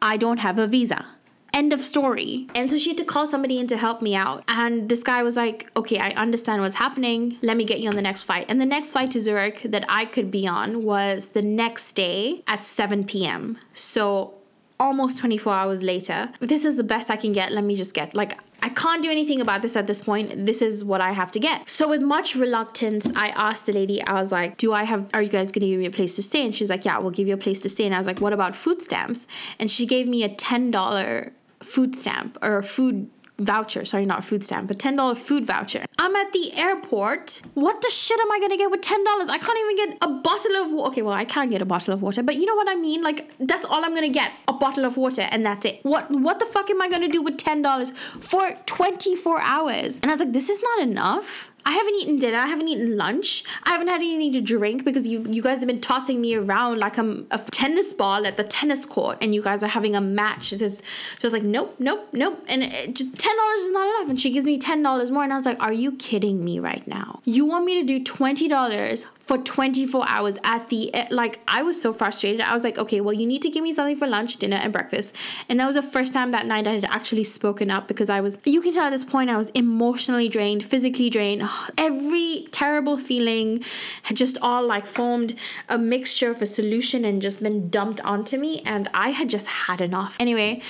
I 0.01 0.17
don't 0.17 0.39
have 0.39 0.57
a 0.57 0.65
visa. 0.65 1.05
End 1.55 1.71
of 1.71 1.79
story. 1.79 2.47
And 2.53 2.69
so 2.69 2.77
she 2.77 2.89
had 2.89 2.97
to 2.97 3.05
call 3.05 3.25
somebody 3.25 3.59
in 3.59 3.67
to 3.67 3.77
help 3.77 4.01
me 4.01 4.13
out. 4.13 4.43
And 4.49 4.89
this 4.89 5.03
guy 5.03 5.23
was 5.23 5.37
like, 5.37 5.71
okay, 5.77 5.99
I 5.99 6.09
understand 6.09 6.61
what's 6.61 6.75
happening. 6.75 7.37
Let 7.41 7.55
me 7.55 7.63
get 7.63 7.79
you 7.79 7.87
on 7.87 7.95
the 7.95 8.01
next 8.01 8.23
flight. 8.23 8.45
And 8.49 8.59
the 8.59 8.65
next 8.65 8.91
flight 8.91 9.11
to 9.11 9.21
Zurich 9.21 9.61
that 9.63 9.85
I 9.87 10.03
could 10.03 10.29
be 10.29 10.45
on 10.45 10.83
was 10.83 11.29
the 11.29 11.41
next 11.41 11.93
day 11.93 12.43
at 12.45 12.61
7 12.61 13.05
p.m. 13.05 13.57
So 13.71 14.33
almost 14.81 15.17
24 15.19 15.53
hours 15.53 15.81
later. 15.81 16.29
This 16.41 16.65
is 16.65 16.75
the 16.75 16.83
best 16.83 17.09
I 17.09 17.15
can 17.15 17.31
get. 17.31 17.53
Let 17.53 17.63
me 17.63 17.77
just 17.77 17.93
get 17.93 18.13
like 18.13 18.37
I 18.61 18.69
can't 18.69 19.01
do 19.01 19.11
anything 19.11 19.41
about 19.41 19.61
this 19.61 19.75
at 19.75 19.85
this 19.87 20.01
point. 20.01 20.45
This 20.45 20.61
is 20.61 20.83
what 20.83 20.99
I 20.99 21.11
have 21.11 21.31
to 21.31 21.39
get. 21.39 21.69
So 21.69 21.87
with 21.87 22.01
much 22.01 22.35
reluctance, 22.35 23.09
I 23.15 23.27
asked 23.29 23.67
the 23.67 23.71
lady, 23.71 24.03
I 24.03 24.13
was 24.13 24.31
like, 24.31 24.57
Do 24.57 24.73
I 24.73 24.83
have 24.83 25.09
are 25.13 25.21
you 25.21 25.29
guys 25.29 25.53
gonna 25.53 25.67
give 25.67 25.79
me 25.79 25.85
a 25.85 25.91
place 25.91 26.15
to 26.17 26.23
stay? 26.23 26.43
And 26.43 26.53
she's 26.53 26.69
like, 26.69 26.83
Yeah, 26.83 26.97
we'll 26.97 27.11
give 27.11 27.29
you 27.29 27.33
a 27.33 27.37
place 27.37 27.61
to 27.61 27.69
stay. 27.69 27.85
And 27.85 27.95
I 27.95 27.97
was 27.97 28.07
like, 28.07 28.19
What 28.19 28.33
about 28.33 28.55
food 28.55 28.81
stamps? 28.81 29.27
And 29.59 29.71
she 29.71 29.85
gave 29.85 30.07
me 30.07 30.23
a 30.23 30.29
$10 30.29 31.31
food 31.65 31.95
stamp 31.95 32.37
or 32.41 32.57
a 32.57 32.63
food 32.63 33.09
voucher. 33.39 33.85
Sorry, 33.85 34.05
not 34.05 34.23
food 34.23 34.43
stamp, 34.43 34.67
but 34.67 34.77
$10 34.77 35.17
food 35.17 35.45
voucher. 35.45 35.85
I'm 35.99 36.15
at 36.15 36.31
the 36.31 36.53
airport. 36.53 37.41
What 37.53 37.81
the 37.81 37.89
shit 37.89 38.19
am 38.19 38.31
I 38.31 38.39
gonna 38.39 38.57
get 38.57 38.71
with 38.71 38.81
$10? 38.81 39.29
I 39.29 39.37
can't 39.37 39.59
even 39.59 39.75
get 39.75 39.97
a 40.01 40.07
bottle 40.07 40.55
of 40.55 40.87
Okay, 40.87 41.01
well, 41.01 41.13
I 41.13 41.25
can 41.25 41.49
get 41.49 41.61
a 41.61 41.65
bottle 41.65 41.93
of 41.93 42.01
water, 42.01 42.23
but 42.23 42.35
you 42.35 42.45
know 42.45 42.55
what 42.55 42.69
I 42.69 42.75
mean? 42.75 43.01
Like, 43.01 43.31
that's 43.39 43.65
all 43.65 43.83
I'm 43.83 43.93
gonna 43.93 44.09
get 44.09 44.31
a 44.47 44.53
bottle 44.53 44.85
of 44.85 44.97
water, 44.97 45.27
and 45.31 45.45
that's 45.45 45.65
it. 45.65 45.79
What, 45.83 46.09
what 46.11 46.39
the 46.39 46.45
fuck 46.45 46.69
am 46.69 46.81
I 46.81 46.89
gonna 46.89 47.07
do 47.07 47.21
with 47.21 47.37
$10 47.37 47.95
for 48.23 48.55
24 48.65 49.41
hours? 49.41 49.99
And 49.99 50.05
I 50.05 50.13
was 50.13 50.19
like, 50.19 50.33
this 50.33 50.49
is 50.49 50.63
not 50.63 50.87
enough. 50.87 51.51
I 51.67 51.71
haven't 51.71 51.95
eaten 51.95 52.19
dinner. 52.19 52.37
I 52.37 52.45
haven't 52.45 52.67
eaten 52.67 52.95
lunch. 52.95 53.43
I 53.63 53.71
haven't 53.71 53.87
had 53.87 53.95
anything 53.95 54.33
to 54.33 54.41
drink 54.41 54.85
because 54.85 55.07
you 55.07 55.25
you 55.27 55.41
guys 55.41 55.57
have 55.59 55.67
been 55.67 55.81
tossing 55.81 56.21
me 56.21 56.35
around 56.35 56.79
like 56.79 56.97
I'm 56.97 57.25
a 57.31 57.39
tennis 57.39 57.93
ball 57.93 58.27
at 58.27 58.37
the 58.37 58.43
tennis 58.43 58.85
court, 58.85 59.17
and 59.21 59.33
you 59.33 59.41
guys 59.41 59.63
are 59.63 59.67
having 59.67 59.95
a 59.95 60.01
match. 60.01 60.51
Just 60.51 60.83
just 61.19 61.33
like 61.33 61.43
nope, 61.43 61.75
nope, 61.79 62.07
nope, 62.13 62.43
and 62.47 62.63
it, 62.63 62.95
just 62.95 63.17
ten 63.17 63.35
dollars 63.35 63.59
is 63.59 63.71
not 63.71 63.87
enough. 63.87 64.09
And 64.09 64.21
she 64.21 64.31
gives 64.31 64.45
me 64.45 64.59
ten 64.59 64.83
dollars 64.83 65.09
more, 65.09 65.23
and 65.23 65.33
I 65.33 65.35
was 65.35 65.45
like, 65.45 65.61
are 65.61 65.73
you 65.73 65.93
kidding 65.93 66.45
me 66.45 66.59
right 66.59 66.85
now? 66.87 67.21
You 67.25 67.45
want 67.45 67.65
me 67.65 67.81
to 67.81 67.83
do 67.83 68.03
twenty 68.03 68.47
dollars 68.47 69.07
for 69.25 69.39
24 69.39 70.05
hours 70.07 70.37
at 70.43 70.69
the 70.69 70.91
like 71.09 71.39
I 71.47 71.63
was 71.63 71.81
so 71.81 71.91
frustrated. 71.91 72.41
I 72.41 72.53
was 72.53 72.63
like, 72.63 72.77
okay, 72.77 73.01
well 73.01 73.13
you 73.13 73.25
need 73.25 73.41
to 73.41 73.49
give 73.49 73.63
me 73.63 73.73
something 73.73 73.95
for 73.95 74.05
lunch, 74.05 74.37
dinner, 74.37 74.57
and 74.57 74.71
breakfast. 74.71 75.15
And 75.49 75.59
that 75.59 75.65
was 75.65 75.75
the 75.75 75.81
first 75.81 76.13
time 76.13 76.29
that 76.31 76.45
night 76.45 76.67
I 76.67 76.73
had 76.73 76.85
actually 76.85 77.23
spoken 77.23 77.71
up 77.71 77.87
because 77.87 78.07
I 78.07 78.21
was 78.21 78.37
you 78.45 78.61
can 78.61 78.71
tell 78.71 78.83
at 78.83 78.91
this 78.91 79.03
point 79.03 79.31
I 79.31 79.37
was 79.37 79.49
emotionally 79.49 80.29
drained, 80.29 80.63
physically 80.63 81.09
drained. 81.09 81.41
Every 81.77 82.47
terrible 82.51 82.97
feeling 82.97 83.63
had 84.03 84.17
just 84.17 84.37
all 84.41 84.65
like 84.65 84.85
formed 84.85 85.35
a 85.69 85.77
mixture 85.77 86.31
of 86.31 86.41
a 86.41 86.45
solution 86.45 87.05
and 87.05 87.21
just 87.21 87.41
been 87.41 87.69
dumped 87.69 88.01
onto 88.05 88.37
me 88.37 88.61
and 88.65 88.89
I 88.93 89.09
had 89.09 89.29
just 89.29 89.47
had 89.47 89.81
enough. 89.81 90.17
Anyway, 90.19 90.61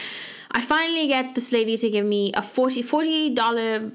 I 0.52 0.62
finally 0.62 1.08
get 1.08 1.36
this 1.36 1.52
lady 1.52 1.76
to 1.78 1.90
give 1.90 2.06
me 2.06 2.32
a 2.34 2.42
40 2.42 2.84
$40 2.84 3.92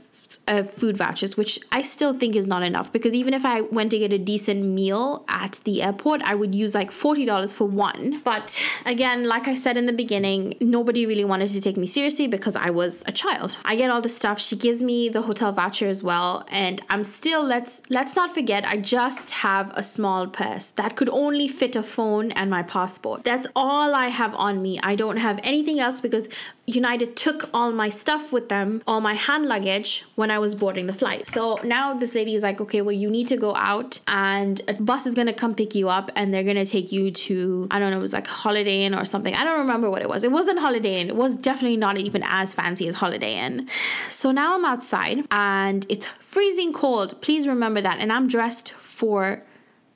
uh, 0.49 0.63
food 0.63 0.97
vouchers, 0.97 1.37
which 1.37 1.59
I 1.73 1.83
still 1.83 2.13
think 2.13 2.37
is 2.37 2.47
not 2.47 2.63
enough 2.63 2.93
because 2.93 3.15
even 3.15 3.35
if 3.35 3.45
I 3.45 3.63
went 3.63 3.91
to 3.93 3.99
get 3.99 4.13
a 4.13 4.19
decent 4.19 4.65
meal 4.65 5.25
at 5.29 5.61
the 5.65 5.83
airport, 5.83 6.23
I 6.23 6.35
would 6.35 6.55
use 6.55 6.75
like 6.75 6.91
$40 6.91 7.55
for 7.55 7.67
one. 7.67 8.21
But 8.21 8.61
again, 8.87 9.25
like 9.25 9.49
I 9.49 9.55
said 9.55 9.77
in 9.77 9.87
the 9.87 9.93
beginning, 9.93 10.57
nobody 10.61 11.07
really 11.07 11.25
wanted 11.25 11.49
to 11.51 11.61
take 11.61 11.77
me 11.77 11.87
seriously 11.87 12.27
because 12.27 12.57
I 12.57 12.71
was 12.71 13.03
a 13.07 13.13
child. 13.13 13.57
I 13.65 13.77
get 13.77 13.91
all 13.91 14.01
the 14.01 14.09
stuff. 14.09 14.41
She 14.41 14.57
gives 14.57 14.83
me 14.83 15.09
the 15.09 15.23
hotel 15.23 15.53
voucher 15.53 15.89
as 15.89 16.03
well, 16.03 16.47
and 16.49 16.83
I'm 16.91 17.05
still 17.05 17.43
let's 17.43 17.83
let's 17.91 18.17
not 18.17 18.33
forget 18.33 18.65
I 18.67 18.77
just 18.77 19.31
have 19.31 19.73
a 19.75 19.83
small 19.83 20.27
purse 20.27 20.71
that 20.73 20.97
could 20.97 21.09
only 21.09 21.49
fit 21.49 21.77
a 21.77 21.83
phone 21.83 22.33
and 22.33 22.51
my 22.51 22.63
passport. 22.63 23.25
That's 23.25 23.47
all 23.57 23.95
I 23.95 24.07
have 24.07 24.35
on 24.35 24.63
me. 24.63 24.79
I 24.83 24.95
don't 24.95 25.17
have 25.17 25.41
anything 25.43 25.81
else 25.81 26.01
because 26.01 26.29
United 26.75 27.17
took 27.17 27.49
all 27.53 27.73
my 27.73 27.89
stuff 27.89 28.33
with 28.33 28.49
them, 28.49 28.83
all 28.87 29.01
my 29.01 29.15
hand 29.15 29.47
luggage 29.47 30.05
when 30.15 30.31
I 30.31 30.39
was 30.39 30.55
boarding 30.55 30.87
the 30.87 30.93
flight. 30.93 31.27
So 31.27 31.59
now 31.65 31.95
this 31.95 32.15
lady 32.15 32.35
is 32.35 32.43
like, 32.43 32.61
okay, 32.61 32.83
well, 32.83 32.93
you 32.93 33.11
need 33.11 33.29
to 33.29 33.37
go 33.37 33.55
out 33.55 34.01
and 34.07 34.61
a 34.69 34.75
bus 34.75 35.07
is 35.07 35.15
gonna 35.15 35.33
come 35.33 35.55
pick 35.55 35.75
you 35.75 35.89
up 35.89 36.11
and 36.17 36.33
they're 36.33 36.45
gonna 36.45 36.67
take 36.67 36.93
you 36.93 37.11
to, 37.11 37.69
I 37.71 37.79
don't 37.79 37.91
know, 37.91 37.99
it 37.99 38.01
was 38.01 38.13
like 38.13 38.27
Holiday 38.27 38.85
Inn 38.85 38.95
or 38.95 39.05
something. 39.05 39.35
I 39.35 39.45
don't 39.45 39.59
remember 39.59 39.91
what 39.91 40.03
it 40.03 40.09
was. 40.09 40.25
It 40.25 40.33
wasn't 40.33 40.59
Holiday 40.59 41.01
Inn. 41.01 41.09
It 41.09 41.17
was 41.17 41.37
definitely 41.37 41.77
not 41.77 41.99
even 41.99 42.23
as 42.25 42.55
fancy 42.55 42.89
as 42.89 42.95
Holiday 42.97 43.35
Inn. 43.39 43.69
So 44.09 44.31
now 44.31 44.55
I'm 44.55 44.65
outside 44.65 45.27
and 45.31 45.87
it's 45.89 46.07
freezing 46.19 46.73
cold. 46.73 47.21
Please 47.21 47.47
remember 47.47 47.81
that. 47.81 47.99
And 47.99 48.13
I'm 48.13 48.29
dressed 48.29 48.73
for 48.73 49.43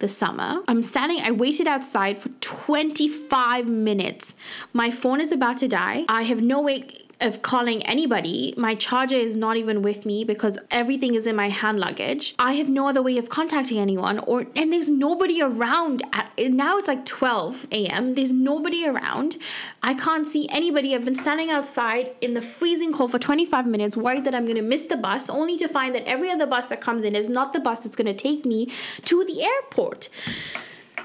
the 0.04 0.08
summer. 0.08 0.62
I'm 0.68 0.82
standing, 0.82 1.20
I 1.22 1.30
waited 1.30 1.66
outside 1.66 2.18
for 2.18 2.28
25 2.40 3.66
minutes. 3.66 4.34
My 4.74 4.90
phone 4.90 5.18
is 5.18 5.32
about 5.32 5.56
to 5.58 5.68
die. 5.68 6.04
I 6.10 6.24
have 6.24 6.42
no 6.42 6.60
way 6.60 7.03
of 7.24 7.42
calling 7.42 7.82
anybody. 7.86 8.54
My 8.56 8.74
charger 8.74 9.16
is 9.16 9.34
not 9.34 9.56
even 9.56 9.82
with 9.82 10.04
me 10.04 10.24
because 10.24 10.58
everything 10.70 11.14
is 11.14 11.26
in 11.26 11.34
my 11.34 11.48
hand 11.48 11.80
luggage. 11.80 12.34
I 12.38 12.52
have 12.54 12.68
no 12.68 12.86
other 12.86 13.02
way 13.02 13.16
of 13.18 13.28
contacting 13.28 13.78
anyone 13.78 14.18
or 14.20 14.46
and 14.54 14.72
there's 14.72 14.90
nobody 14.90 15.40
around 15.42 16.02
at 16.12 16.32
now 16.38 16.78
it's 16.78 16.88
like 16.88 17.04
12 17.06 17.68
a.m. 17.72 18.14
There's 18.14 18.32
nobody 18.32 18.86
around. 18.86 19.36
I 19.82 19.94
can't 19.94 20.26
see 20.26 20.48
anybody. 20.50 20.94
I've 20.94 21.04
been 21.04 21.14
standing 21.14 21.50
outside 21.50 22.10
in 22.20 22.34
the 22.34 22.42
freezing 22.42 22.92
cold 22.92 23.10
for 23.10 23.18
25 23.18 23.66
minutes 23.66 23.96
worried 23.96 24.24
that 24.24 24.34
I'm 24.34 24.44
going 24.44 24.56
to 24.56 24.62
miss 24.62 24.82
the 24.82 24.96
bus 24.96 25.30
only 25.30 25.56
to 25.58 25.68
find 25.68 25.94
that 25.94 26.04
every 26.06 26.30
other 26.30 26.46
bus 26.46 26.68
that 26.68 26.80
comes 26.80 27.04
in 27.04 27.14
is 27.14 27.28
not 27.28 27.52
the 27.52 27.60
bus 27.60 27.84
that's 27.84 27.96
going 27.96 28.06
to 28.06 28.14
take 28.14 28.44
me 28.44 28.70
to 29.04 29.24
the 29.24 29.42
airport. 29.42 30.08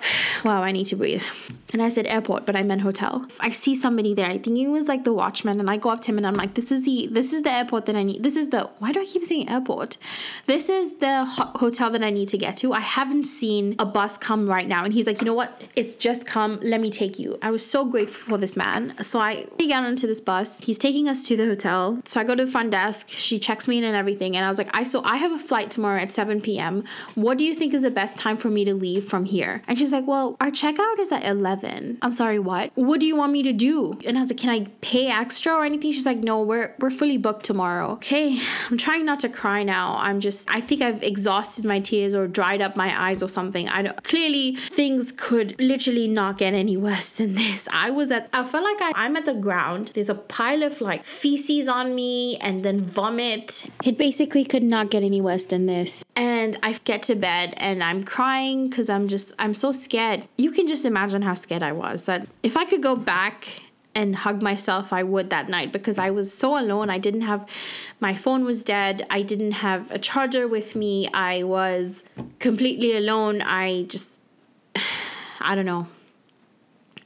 wow, 0.44 0.64
I 0.64 0.72
need 0.72 0.86
to 0.88 0.96
breathe. 0.96 1.24
And 1.72 1.84
I 1.84 1.90
said 1.90 2.08
airport, 2.08 2.46
but 2.48 2.56
I 2.56 2.64
meant 2.64 2.82
hotel. 2.82 3.28
I 3.40 3.52
see 3.52 3.76
somebody 3.76 4.16
there. 4.16 4.26
I 4.26 4.40
think 4.40 4.58
it 4.58 4.68
was 4.70 4.88
like 4.88 5.04
the 5.04 5.14
watchman, 5.14 5.60
and 5.60 5.70
I 5.70 5.78
go 5.78 5.90
up 5.90 6.02
to 6.02 6.12
him 6.12 6.18
and 6.18 6.26
I'm 6.26 6.34
like, 6.34 6.56
"This 6.56 6.72
is 6.72 6.82
the 6.84 7.08
this 7.12 7.32
is 7.32 7.44
the 7.44 7.52
airport 7.52 7.86
that 7.86 7.96
I 7.96 8.04
need. 8.04 8.24
This 8.24 8.38
is 8.38 8.50
the 8.50 8.70
why 8.80 8.92
do 8.92 9.00
I 9.00 9.06
keep 9.06 9.24
saying 9.24 9.50
airport? 9.50 9.98
This 10.48 10.68
is 10.70 10.94
the 10.94 11.26
ho- 11.26 11.52
hotel 11.56 11.92
that 11.92 12.04
I 12.04 12.10
need 12.10 12.28
to 12.30 12.38
get 12.40 12.58
to. 12.58 12.74
I 12.74 12.80
haven't 12.80 13.26
seen 13.26 13.76
a 13.78 13.86
bus 13.86 14.18
come 14.18 14.50
right 14.50 14.68
now." 14.68 14.84
And 14.84 14.94
he's 14.94 15.06
like, 15.06 15.22
"You 15.22 15.26
know 15.26 15.36
what? 15.36 15.62
It's 15.76 15.96
just 15.96 16.26
come. 16.26 16.60
Let 16.64 16.82
me 16.82 16.90
take 16.90 17.20
you." 17.20 17.38
I 17.44 17.52
was 17.52 17.64
so 17.64 17.86
grateful 17.86 18.34
for 18.34 18.38
this 18.40 18.58
man. 18.58 18.96
So 19.04 19.20
I 19.20 19.46
get 19.60 19.84
onto 19.84 20.08
this 20.08 20.22
bus. 20.22 20.60
He's 20.62 20.80
taking 20.80 21.08
us 21.08 21.22
to 21.28 21.38
the 21.38 21.46
hotel. 21.46 22.00
So 22.06 22.20
I 22.20 22.24
go 22.24 22.34
to 22.34 22.46
the 22.46 22.52
front 22.52 22.72
desk. 22.72 23.10
She 23.10 23.38
checks 23.38 23.68
me 23.68 23.78
in 23.78 23.84
and 23.84 23.96
everything, 23.96 24.36
and 24.36 24.44
I 24.44 24.50
was 24.50 24.58
like, 24.58 24.76
"I 24.76 24.84
so 24.84 25.04
I 25.04 25.18
have 25.18 25.32
a 25.32 25.40
flight 25.40 25.70
tomorrow 25.70 26.00
at 26.00 26.12
7 26.12 26.42
p.m. 26.42 26.84
What 27.14 27.38
do 27.38 27.46
you 27.46 27.54
think 27.54 27.76
is 27.76 27.84
the 27.84 27.92
best 27.92 28.18
time 28.18 28.38
for 28.38 28.50
me 28.50 28.66
to 28.66 28.74
leave 28.74 29.06
from 29.06 29.26
here?" 29.26 29.62
And 29.68 29.78
she's 29.78 29.92
like, 29.92 30.08
"Well, 30.08 30.36
our 30.42 30.50
checkout 30.50 30.98
is 30.98 31.12
at 31.12 31.24
11. 31.24 31.59
I'm 32.02 32.12
sorry, 32.12 32.40
what? 32.40 32.72
What 32.76 33.00
do 33.00 33.08
you 33.08 33.16
want 33.16 33.32
me 33.32 33.44
to 33.44 33.54
do? 33.54 34.00
And 34.06 34.18
I 34.18 34.22
was 34.22 34.30
like, 34.30 34.38
can 34.38 34.50
I 34.50 34.66
pay 34.82 35.08
extra 35.08 35.54
or 35.54 35.66
anything? 35.66 35.92
She's 35.92 36.06
like, 36.06 36.20
no, 36.20 36.42
we're 36.42 36.74
we're 36.80 36.90
fully 36.90 37.18
booked 37.18 37.46
tomorrow. 37.46 37.92
Okay, 37.94 38.40
I'm 38.70 38.78
trying 38.78 39.06
not 39.06 39.20
to 39.22 39.30
cry 39.30 39.64
now. 39.64 39.98
I'm 40.00 40.20
just, 40.20 40.50
I 40.50 40.62
think 40.62 40.82
I've 40.82 41.04
exhausted 41.04 41.66
my 41.66 41.80
tears 41.80 42.14
or 42.16 42.28
dried 42.28 42.62
up 42.62 42.76
my 42.76 42.90
eyes 43.08 43.22
or 43.24 43.28
something. 43.28 43.68
I 43.70 43.82
don't. 43.82 44.04
Clearly, 44.04 44.56
things 44.56 45.12
could 45.12 45.60
literally 45.60 46.08
not 46.08 46.38
get 46.38 46.54
any 46.54 46.78
worse 46.78 47.14
than 47.14 47.36
this. 47.36 47.68
I 47.72 47.90
was 47.90 48.12
at, 48.12 48.30
I 48.34 48.46
felt 48.46 48.64
like 48.64 48.82
I, 48.82 48.92
I'm 48.96 49.16
at 49.18 49.26
the 49.26 49.34
ground. 49.34 49.92
There's 49.94 50.10
a 50.10 50.16
pile 50.16 50.64
of 50.64 50.82
like 50.82 51.04
feces 51.04 51.68
on 51.68 51.96
me 51.96 52.38
and 52.38 52.64
then 52.64 52.82
vomit. 52.82 53.66
It 53.84 53.98
basically 53.98 54.46
could 54.46 54.64
not 54.64 54.92
get 54.92 55.04
any 55.04 55.22
worse 55.22 55.46
than 55.46 55.66
this. 55.66 56.04
And 56.16 56.58
I 56.64 56.74
get 56.84 57.04
to 57.04 57.16
bed 57.16 57.54
and 57.58 57.84
I'm 57.84 58.04
crying 58.04 58.70
because 58.70 58.90
I'm 58.90 59.08
just, 59.08 59.34
I'm 59.40 59.54
so 59.54 59.72
scared. 59.72 60.28
You 60.38 60.52
can 60.52 60.68
just 60.68 60.86
imagine 60.86 61.22
how 61.22 61.34
scared 61.34 61.49
I 61.52 61.72
was 61.72 62.06
that 62.06 62.28
if 62.44 62.56
I 62.56 62.66
could 62.66 62.84
go 62.84 62.96
back 62.96 63.62
and 63.96 64.16
hug 64.16 64.42
myself, 64.42 64.94
I 64.94 65.04
would 65.04 65.30
that 65.32 65.50
night 65.50 65.72
because 65.72 65.98
I 65.98 66.12
was 66.12 66.34
so 66.34 66.60
alone. 66.60 66.90
I 66.90 67.00
didn't 67.00 67.22
have 67.22 67.50
my 68.00 68.14
phone 68.14 68.46
was 68.46 68.64
dead. 68.64 69.06
I 69.10 69.22
didn't 69.24 69.52
have 69.52 69.92
a 69.92 70.00
charger 70.00 70.48
with 70.48 70.76
me. 70.76 71.10
I 71.14 71.44
was 71.44 72.04
completely 72.40 72.96
alone. 72.96 73.42
I 73.42 73.84
just, 73.84 74.22
I 75.42 75.56
don't 75.56 75.66
know. 75.66 75.88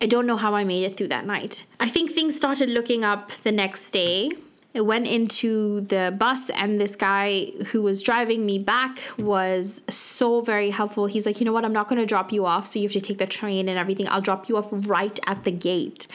I 0.01 0.05
don't 0.05 0.27
know 0.27 0.35
how 0.35 0.53
I 0.53 0.65
made 0.65 0.83
it 0.83 0.97
through 0.97 1.07
that 1.09 1.25
night. 1.25 1.63
I 1.79 1.87
think 1.87 2.11
things 2.11 2.35
started 2.35 2.69
looking 2.69 3.05
up 3.05 3.31
the 3.43 3.51
next 3.53 3.91
day. 3.91 4.31
I 4.75 4.81
went 4.81 5.07
into 5.07 5.81
the 5.81 6.15
bus, 6.17 6.49
and 6.49 6.81
this 6.81 6.95
guy 6.95 7.51
who 7.67 7.81
was 7.81 8.01
driving 8.01 8.45
me 8.45 8.57
back 8.57 8.97
was 9.17 9.83
so 9.87 10.41
very 10.41 10.71
helpful. 10.71 11.05
He's 11.05 11.25
like, 11.25 11.39
You 11.39 11.45
know 11.45 11.53
what? 11.53 11.65
I'm 11.65 11.73
not 11.73 11.87
going 11.87 12.01
to 12.01 12.07
drop 12.07 12.31
you 12.31 12.45
off, 12.45 12.65
so 12.65 12.79
you 12.79 12.85
have 12.85 12.93
to 12.93 12.99
take 12.99 13.19
the 13.19 13.27
train 13.27 13.69
and 13.69 13.77
everything. 13.77 14.07
I'll 14.09 14.21
drop 14.21 14.49
you 14.49 14.57
off 14.57 14.69
right 14.71 15.19
at 15.27 15.43
the 15.43 15.51
gate. 15.51 16.07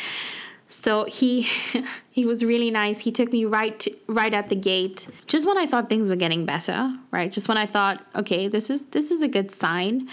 So 0.69 1.05
he 1.05 1.43
he 2.11 2.27
was 2.27 2.45
really 2.45 2.71
nice. 2.71 3.01
He 3.01 3.13
took 3.13 3.33
me 3.33 3.45
right 3.45 3.79
to, 3.81 3.95
right 4.07 4.35
at 4.35 4.49
the 4.49 4.57
gate. 4.57 5.07
Just 5.27 5.47
when 5.47 5.57
I 5.59 5.67
thought 5.67 5.89
things 5.89 6.09
were 6.09 6.17
getting 6.17 6.45
better, 6.45 6.95
right? 7.11 7.31
Just 7.31 7.49
when 7.49 7.59
I 7.59 7.67
thought, 7.67 8.05
okay, 8.15 8.49
this 8.49 8.71
is 8.71 8.87
this 8.87 9.11
is 9.11 9.23
a 9.23 9.29
good 9.29 9.51
sign. 9.51 10.09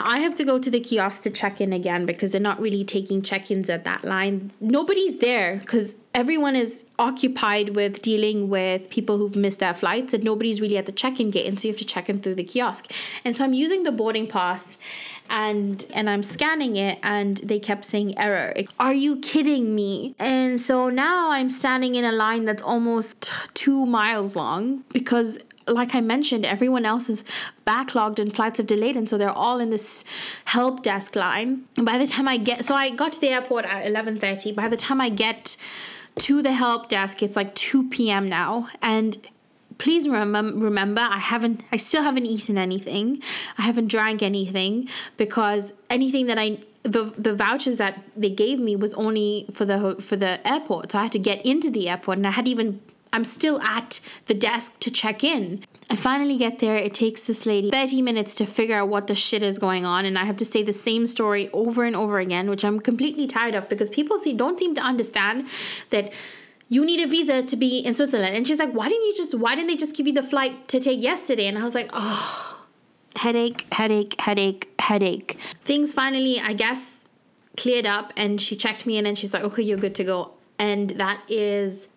I 0.00 0.18
have 0.18 0.34
to 0.36 0.44
go 0.44 0.58
to 0.58 0.70
the 0.70 0.80
kiosk 0.80 1.22
to 1.22 1.30
check 1.30 1.60
in 1.60 1.72
again 1.72 2.06
because 2.06 2.32
they're 2.32 2.40
not 2.40 2.60
really 2.60 2.84
taking 2.84 3.22
check 3.22 3.50
ins 3.50 3.70
at 3.70 3.84
that 3.84 4.04
line. 4.04 4.52
Nobody's 4.60 5.18
there 5.18 5.56
because 5.56 5.96
everyone 6.14 6.54
is 6.54 6.84
occupied 6.98 7.70
with 7.70 8.02
dealing 8.02 8.48
with 8.48 8.88
people 8.90 9.18
who've 9.18 9.36
missed 9.36 9.58
their 9.58 9.74
flights 9.74 10.14
and 10.14 10.22
nobody's 10.22 10.60
really 10.60 10.76
at 10.76 10.86
the 10.86 10.92
check 10.92 11.18
in 11.18 11.30
gate. 11.30 11.46
And 11.46 11.58
so 11.58 11.68
you 11.68 11.72
have 11.72 11.78
to 11.78 11.84
check 11.84 12.08
in 12.08 12.20
through 12.20 12.36
the 12.36 12.44
kiosk. 12.44 12.92
And 13.24 13.34
so 13.34 13.44
I'm 13.44 13.54
using 13.54 13.82
the 13.82 13.92
boarding 13.92 14.26
pass 14.26 14.78
and 15.30 15.86
and 15.94 16.10
I'm 16.10 16.22
scanning 16.22 16.76
it 16.76 16.98
and 17.02 17.38
they 17.38 17.58
kept 17.58 17.84
saying 17.84 18.18
error. 18.18 18.54
Are 18.78 18.92
you 18.92 19.18
kidding 19.20 19.74
me? 19.74 20.14
And 20.18 20.60
so 20.60 20.90
now 20.90 21.30
I'm 21.30 21.50
standing 21.50 21.94
in 21.94 22.04
a 22.04 22.12
line 22.12 22.44
that's 22.44 22.62
almost 22.62 23.32
2 23.54 23.86
miles 23.86 24.36
long 24.36 24.84
because 24.92 25.38
like 25.66 25.94
I 25.94 26.00
mentioned, 26.00 26.44
everyone 26.44 26.84
else 26.84 27.08
is 27.08 27.24
backlogged 27.66 28.18
and 28.18 28.34
flights 28.34 28.58
have 28.58 28.66
delayed, 28.66 28.96
and 28.96 29.08
so 29.08 29.16
they're 29.18 29.30
all 29.30 29.60
in 29.60 29.70
this 29.70 30.04
help 30.46 30.82
desk 30.82 31.16
line. 31.16 31.64
And 31.76 31.86
by 31.86 31.98
the 31.98 32.06
time 32.06 32.28
I 32.28 32.36
get, 32.36 32.64
so 32.64 32.74
I 32.74 32.90
got 32.90 33.12
to 33.12 33.20
the 33.20 33.30
airport 33.30 33.64
at 33.64 33.86
eleven 33.86 34.18
thirty. 34.18 34.52
By 34.52 34.68
the 34.68 34.76
time 34.76 35.00
I 35.00 35.08
get 35.08 35.56
to 36.16 36.42
the 36.42 36.52
help 36.52 36.88
desk, 36.88 37.22
it's 37.22 37.36
like 37.36 37.54
two 37.54 37.88
p.m. 37.88 38.28
now, 38.28 38.68
and 38.82 39.16
please 39.78 40.06
remember 40.06 40.56
remember 40.56 41.00
I 41.00 41.18
haven't 41.18 41.62
I 41.72 41.76
still 41.76 42.02
haven't 42.02 42.26
eaten 42.26 42.56
anything. 42.56 43.22
I 43.58 43.62
haven't 43.62 43.88
drank 43.88 44.22
anything 44.22 44.88
because 45.16 45.72
anything 45.90 46.26
that 46.26 46.38
I 46.38 46.58
the 46.84 47.04
the 47.18 47.34
vouchers 47.34 47.78
that 47.78 48.04
they 48.14 48.30
gave 48.30 48.60
me 48.60 48.76
was 48.76 48.94
only 48.94 49.46
for 49.50 49.64
the 49.64 49.96
for 50.00 50.16
the 50.16 50.46
airport. 50.46 50.92
So 50.92 50.98
I 50.98 51.04
had 51.04 51.12
to 51.12 51.18
get 51.18 51.44
into 51.44 51.70
the 51.70 51.88
airport 51.88 52.18
and 52.18 52.26
I 52.26 52.30
had 52.30 52.46
even 52.46 52.80
I'm 53.14 53.24
still 53.24 53.62
at 53.62 54.00
the 54.26 54.34
desk 54.34 54.78
to 54.80 54.90
check 54.90 55.22
in. 55.22 55.64
I 55.88 55.94
finally 55.96 56.36
get 56.36 56.58
there. 56.58 56.76
It 56.76 56.94
takes 56.94 57.26
this 57.26 57.46
lady 57.46 57.70
30 57.70 58.02
minutes 58.02 58.34
to 58.36 58.46
figure 58.46 58.76
out 58.76 58.88
what 58.88 59.06
the 59.06 59.14
shit 59.14 59.42
is 59.42 59.58
going 59.58 59.86
on, 59.86 60.04
and 60.04 60.18
I 60.18 60.24
have 60.24 60.36
to 60.38 60.44
say 60.44 60.64
the 60.64 60.72
same 60.72 61.06
story 61.06 61.48
over 61.52 61.84
and 61.84 61.94
over 61.94 62.18
again, 62.18 62.50
which 62.50 62.64
I'm 62.64 62.80
completely 62.80 63.28
tired 63.28 63.54
of 63.54 63.68
because 63.68 63.88
people 63.88 64.18
see 64.18 64.32
don't 64.32 64.58
seem 64.58 64.74
to 64.74 64.80
understand 64.80 65.46
that 65.90 66.12
you 66.68 66.84
need 66.84 67.00
a 67.00 67.06
visa 67.06 67.42
to 67.44 67.56
be 67.56 67.78
in 67.78 67.94
Switzerland. 67.94 68.34
And 68.34 68.46
she's 68.48 68.58
like, 68.58 68.72
why 68.72 68.88
didn't 68.88 69.06
you 69.06 69.16
just 69.16 69.34
why 69.38 69.54
didn't 69.54 69.68
they 69.68 69.76
just 69.76 69.94
give 69.94 70.08
you 70.08 70.12
the 70.12 70.22
flight 70.22 70.66
to 70.68 70.80
take 70.80 71.00
yesterday? 71.00 71.46
And 71.46 71.56
I 71.56 71.62
was 71.62 71.74
like, 71.74 71.90
oh 71.92 72.66
headache, 73.14 73.66
headache, 73.72 74.20
headache, 74.20 74.72
headache. 74.80 75.38
Things 75.62 75.94
finally, 75.94 76.40
I 76.40 76.52
guess, 76.52 77.04
cleared 77.56 77.86
up 77.86 78.12
and 78.16 78.40
she 78.40 78.56
checked 78.56 78.86
me 78.86 78.98
in 78.98 79.06
and 79.06 79.16
she's 79.16 79.32
like, 79.32 79.44
okay, 79.44 79.62
you're 79.62 79.78
good 79.78 79.94
to 79.96 80.04
go. 80.04 80.32
And 80.58 80.90
that 80.90 81.20
is 81.28 81.88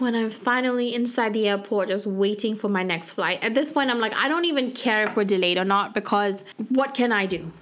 when 0.00 0.14
I'm 0.14 0.30
finally 0.30 0.94
inside 0.94 1.32
the 1.32 1.48
airport 1.48 1.88
just 1.88 2.06
waiting 2.06 2.56
for 2.56 2.68
my 2.68 2.82
next 2.82 3.12
flight. 3.12 3.42
At 3.42 3.54
this 3.54 3.72
point, 3.72 3.90
I'm 3.90 3.98
like, 3.98 4.16
I 4.16 4.28
don't 4.28 4.44
even 4.44 4.72
care 4.72 5.04
if 5.04 5.16
we're 5.16 5.24
delayed 5.24 5.58
or 5.58 5.64
not 5.64 5.94
because 5.94 6.44
what 6.68 6.94
can 6.94 7.12
I 7.12 7.26
do? 7.26 7.52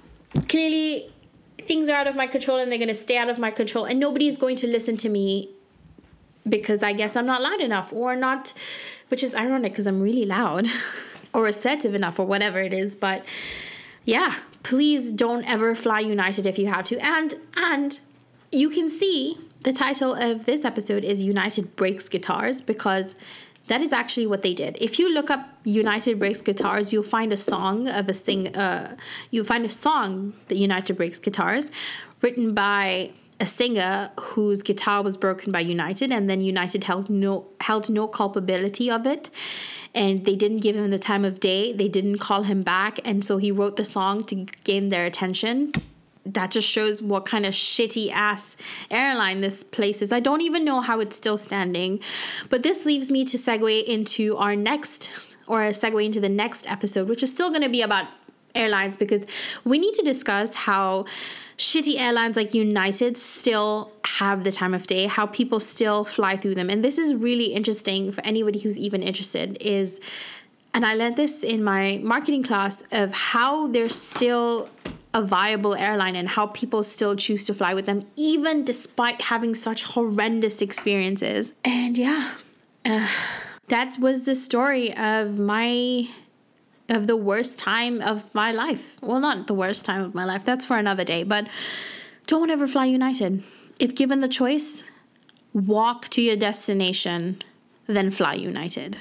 Clearly, 0.49 1.11
things 1.61 1.89
are 1.89 1.95
out 1.95 2.07
of 2.07 2.15
my 2.15 2.27
control 2.27 2.57
and 2.57 2.71
they're 2.71 2.79
going 2.79 2.89
to 2.89 2.93
stay 2.93 3.17
out 3.17 3.29
of 3.29 3.39
my 3.39 3.51
control, 3.51 3.85
and 3.85 3.99
nobody's 3.99 4.37
going 4.37 4.55
to 4.57 4.67
listen 4.67 4.97
to 4.97 5.09
me 5.09 5.49
because 6.47 6.83
I 6.83 6.93
guess 6.93 7.15
I'm 7.15 7.25
not 7.25 7.41
loud 7.41 7.59
enough 7.59 7.91
or 7.91 8.15
not, 8.15 8.53
which 9.09 9.23
is 9.23 9.35
ironic 9.35 9.71
because 9.71 9.87
I'm 9.87 10.01
really 10.01 10.25
loud 10.25 10.67
or 11.33 11.47
assertive 11.47 11.95
enough 11.95 12.19
or 12.19 12.25
whatever 12.25 12.59
it 12.59 12.73
is. 12.73 12.95
But 12.95 13.25
yeah, 14.03 14.35
please 14.63 15.11
don't 15.11 15.49
ever 15.49 15.73
fly 15.73 16.01
United 16.01 16.45
if 16.45 16.59
you 16.59 16.67
have 16.67 16.85
to. 16.85 16.97
And, 16.99 17.33
and, 17.55 17.99
you 18.51 18.69
can 18.69 18.87
see 18.89 19.37
the 19.65 19.73
title 19.73 20.13
of 20.13 20.45
this 20.45 20.63
episode 20.63 21.03
is 21.03 21.23
United 21.23 21.75
Breaks 21.75 22.07
Guitars 22.07 22.61
because 22.61 23.15
that 23.65 23.81
is 23.81 23.91
actually 23.91 24.27
what 24.27 24.43
they 24.43 24.53
did. 24.53 24.77
If 24.79 24.99
you 24.99 25.11
look 25.11 25.31
up 25.31 25.49
United 25.63 26.19
Breaks 26.19 26.39
Guitars, 26.39 26.93
you'll 26.93 27.01
find 27.01 27.33
a 27.33 27.37
song 27.37 27.87
of 27.87 28.07
a 28.07 28.13
sing. 28.13 28.55
Uh, 28.55 28.95
you'll 29.31 29.43
find 29.43 29.65
a 29.65 29.69
song 29.69 30.33
that 30.49 30.57
United 30.57 30.95
Breaks 30.97 31.17
Guitars, 31.17 31.71
written 32.21 32.53
by 32.53 33.09
a 33.39 33.47
singer 33.47 34.11
whose 34.19 34.61
guitar 34.61 35.01
was 35.01 35.17
broken 35.17 35.51
by 35.51 35.61
United, 35.61 36.11
and 36.11 36.29
then 36.29 36.41
United 36.41 36.83
held 36.83 37.09
no 37.09 37.47
held 37.59 37.89
no 37.89 38.07
culpability 38.07 38.91
of 38.91 39.07
it, 39.07 39.31
and 39.95 40.25
they 40.25 40.35
didn't 40.35 40.59
give 40.59 40.75
him 40.75 40.91
the 40.91 40.99
time 40.99 41.25
of 41.25 41.39
day. 41.39 41.73
They 41.73 41.87
didn't 41.87 42.19
call 42.19 42.43
him 42.43 42.61
back, 42.61 42.99
and 43.03 43.25
so 43.25 43.37
he 43.37 43.51
wrote 43.51 43.77
the 43.77 43.85
song 43.85 44.23
to 44.25 44.45
gain 44.63 44.89
their 44.89 45.07
attention 45.07 45.73
that 46.25 46.51
just 46.51 46.67
shows 46.67 47.01
what 47.01 47.25
kind 47.25 47.45
of 47.45 47.53
shitty 47.53 48.11
ass 48.11 48.57
airline 48.89 49.41
this 49.41 49.63
place 49.63 50.01
is. 50.01 50.11
I 50.11 50.19
don't 50.19 50.41
even 50.41 50.65
know 50.65 50.81
how 50.81 50.99
it's 50.99 51.15
still 51.15 51.37
standing. 51.37 51.99
But 52.49 52.63
this 52.63 52.85
leaves 52.85 53.11
me 53.11 53.25
to 53.25 53.37
segue 53.37 53.83
into 53.83 54.35
our 54.37 54.55
next, 54.55 55.09
or 55.47 55.61
segue 55.69 56.03
into 56.03 56.19
the 56.19 56.29
next 56.29 56.69
episode, 56.69 57.07
which 57.07 57.21
is 57.21 57.31
still 57.31 57.49
going 57.49 57.61
to 57.61 57.69
be 57.69 57.81
about 57.81 58.05
airlines 58.55 58.97
because 58.97 59.27
we 59.65 59.77
need 59.77 59.93
to 59.93 60.01
discuss 60.01 60.55
how 60.55 61.05
shitty 61.57 61.99
airlines 61.99 62.35
like 62.35 62.53
United 62.53 63.17
still 63.17 63.91
have 64.05 64.43
the 64.43 64.51
time 64.51 64.73
of 64.73 64.87
day, 64.87 65.07
how 65.07 65.25
people 65.25 65.59
still 65.59 66.03
fly 66.03 66.35
through 66.35 66.55
them. 66.55 66.69
And 66.69 66.83
this 66.83 66.97
is 66.97 67.13
really 67.13 67.53
interesting 67.53 68.11
for 68.11 68.25
anybody 68.25 68.59
who's 68.59 68.77
even 68.77 69.01
interested 69.01 69.57
is 69.61 69.99
and 70.73 70.85
I 70.85 70.93
learned 70.93 71.15
this 71.15 71.45
in 71.45 71.63
my 71.63 72.01
marketing 72.03 72.43
class 72.43 72.83
of 72.91 73.13
how 73.13 73.67
there's 73.67 73.95
still 73.95 74.69
a 75.15 75.21
viable 75.21 75.73
airline 75.75 76.15
and 76.17 76.27
how 76.27 76.47
people 76.47 76.83
still 76.83 77.15
choose 77.15 77.45
to 77.45 77.53
fly 77.53 77.73
with 77.73 77.85
them, 77.85 78.03
even 78.17 78.65
despite 78.65 79.21
having 79.21 79.55
such 79.55 79.83
horrendous 79.83 80.61
experiences. 80.61 81.53
And 81.63 81.97
yeah, 81.97 82.33
uh, 82.83 83.07
that 83.69 83.97
was 83.97 84.25
the 84.25 84.35
story 84.35 84.95
of 84.95 85.39
my 85.39 86.09
of 86.89 87.07
the 87.07 87.15
worst 87.15 87.57
time 87.57 88.01
of 88.01 88.35
my 88.35 88.51
life. 88.51 88.97
Well, 89.01 89.19
not 89.21 89.47
the 89.47 89.55
worst 89.55 89.85
time 89.85 90.03
of 90.03 90.13
my 90.13 90.25
life. 90.25 90.43
That's 90.43 90.65
for 90.65 90.77
another 90.77 91.05
day, 91.05 91.23
but 91.23 91.47
don't 92.27 92.49
ever 92.49 92.67
fly 92.67 92.85
United. 92.85 93.41
If 93.79 93.95
given 93.95 94.19
the 94.19 94.27
choice, 94.27 94.83
walk 95.53 96.09
to 96.09 96.21
your 96.21 96.35
destination, 96.35 97.41
then 97.87 98.11
fly 98.11 98.33
United. 98.33 98.97